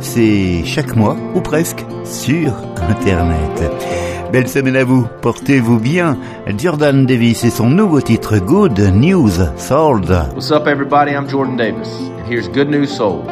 C'est 0.00 0.62
chaque 0.64 0.96
mois, 0.96 1.16
ou 1.34 1.40
presque, 1.40 1.84
sur 2.04 2.54
Internet. 2.88 3.70
Belle 4.32 4.48
semaine 4.48 4.76
à 4.76 4.84
vous, 4.84 5.06
portez-vous 5.20 5.78
bien. 5.78 6.16
Jordan 6.56 7.04
Davis 7.04 7.44
et 7.44 7.50
son 7.50 7.68
nouveau 7.68 8.00
titre 8.00 8.38
Good 8.38 8.78
News 8.94 9.32
Sold. 9.58 10.08
What's 10.08 10.50
up, 10.50 10.66
everybody? 10.66 11.12
I'm 11.14 11.28
Jordan 11.28 11.58
Davis, 11.58 11.90
and 12.00 12.26
here's 12.26 12.48
Good 12.48 12.70
News 12.70 12.96
Soul. 12.96 13.26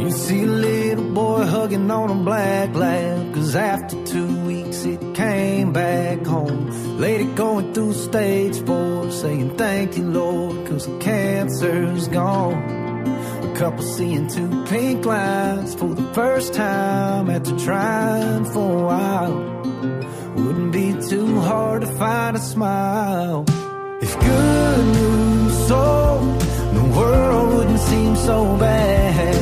You 0.00 0.10
see 0.12 0.44
a 0.44 0.46
little 0.46 1.10
boy 1.12 1.44
hugging 1.44 1.90
on 1.90 2.10
a 2.10 2.22
black 2.22 2.72
lab 2.76 3.34
Cause 3.34 3.56
after 3.56 3.96
two 4.04 4.46
weeks 4.46 4.84
it 4.84 5.00
came 5.14 5.72
back 5.72 6.24
home 6.24 6.98
Lady 6.98 7.24
going 7.34 7.72
through 7.72 7.94
stage 7.94 8.64
four 8.64 9.10
Saying 9.10 9.56
thank 9.56 9.96
you 9.96 10.04
Lord 10.04 10.66
cause 10.68 10.86
the 10.86 10.98
cancer's 10.98 12.08
gone 12.08 12.81
couple 13.62 13.84
seeing 13.84 14.26
two 14.26 14.64
pink 14.64 15.06
lines 15.06 15.76
For 15.76 15.94
the 15.94 16.12
first 16.14 16.52
time 16.52 17.30
after 17.30 17.56
trying 17.60 18.44
for 18.44 18.78
a 18.78 18.84
while. 18.90 19.36
Wouldn't 20.34 20.72
be 20.72 20.88
too 21.08 21.38
hard 21.38 21.82
to 21.82 21.86
find 21.86 22.36
a 22.36 22.40
smile. 22.40 23.44
If 24.02 24.18
good 24.18 24.84
news 24.98 25.68
sold 25.68 26.40
The 26.78 26.86
world 26.96 27.54
wouldn't 27.54 27.78
seem 27.78 28.16
so 28.16 28.56
bad. 28.56 29.36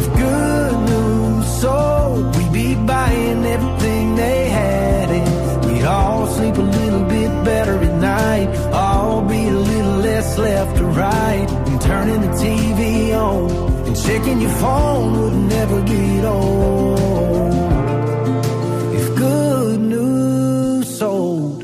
If 0.00 0.06
good 0.24 0.76
news 0.90 1.60
sold 1.60 2.36
We'd 2.36 2.52
be 2.52 2.74
buying 2.74 3.46
everything 3.46 4.16
they 4.16 4.48
had. 4.48 5.10
And 5.10 5.64
we'd 5.66 5.84
all 5.84 6.26
sleep 6.26 6.56
a 6.56 6.68
little 6.78 7.04
bit 7.04 7.44
better 7.44 7.76
at 7.78 8.00
night. 8.00 8.48
All 8.72 9.22
be 9.22 9.46
a 9.46 9.60
little 9.72 9.98
less 10.08 10.38
left 10.38 10.76
to 10.78 10.86
right 10.86 11.59
turning 11.90 12.20
the 12.20 12.32
TV 12.44 12.82
on 13.26 13.50
And 13.86 13.96
checking 14.04 14.40
your 14.40 14.56
phone 14.62 15.08
would 15.20 15.38
never 15.56 15.78
get 15.92 16.24
old 16.24 17.54
If 18.98 19.06
good 19.16 19.80
news 19.94 20.98
sold 20.98 21.62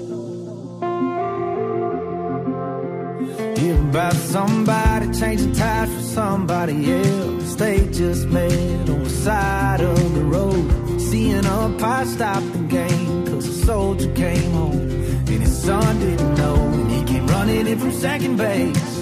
Hear 3.58 3.78
about 3.90 4.14
somebody 4.34 5.06
changing 5.20 5.52
tires 5.52 5.92
for 5.94 6.02
somebody 6.20 6.76
else. 6.92 7.54
They 7.54 7.78
just 8.00 8.26
met 8.28 8.90
on 8.94 9.04
the 9.04 9.10
side 9.24 9.80
of 9.80 10.14
the 10.14 10.24
road. 10.34 11.00
Seeing 11.00 11.44
a 11.44 11.54
umpire 11.66 12.04
stop 12.04 12.42
the 12.52 12.62
game 12.78 13.26
cause 13.26 13.46
a 13.48 13.66
soldier 13.66 14.12
came 14.14 14.52
home. 14.52 14.90
And 15.30 15.40
his 15.46 15.56
son 15.66 15.98
didn't 16.00 16.34
know. 16.34 16.56
And 16.78 16.90
he 16.90 17.00
came 17.10 17.26
running 17.28 17.66
in 17.66 17.78
from 17.78 17.92
second 17.92 18.36
base. 18.36 18.95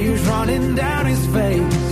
Tears 0.00 0.26
running 0.28 0.74
down 0.74 1.04
his 1.04 1.26
face. 1.26 1.89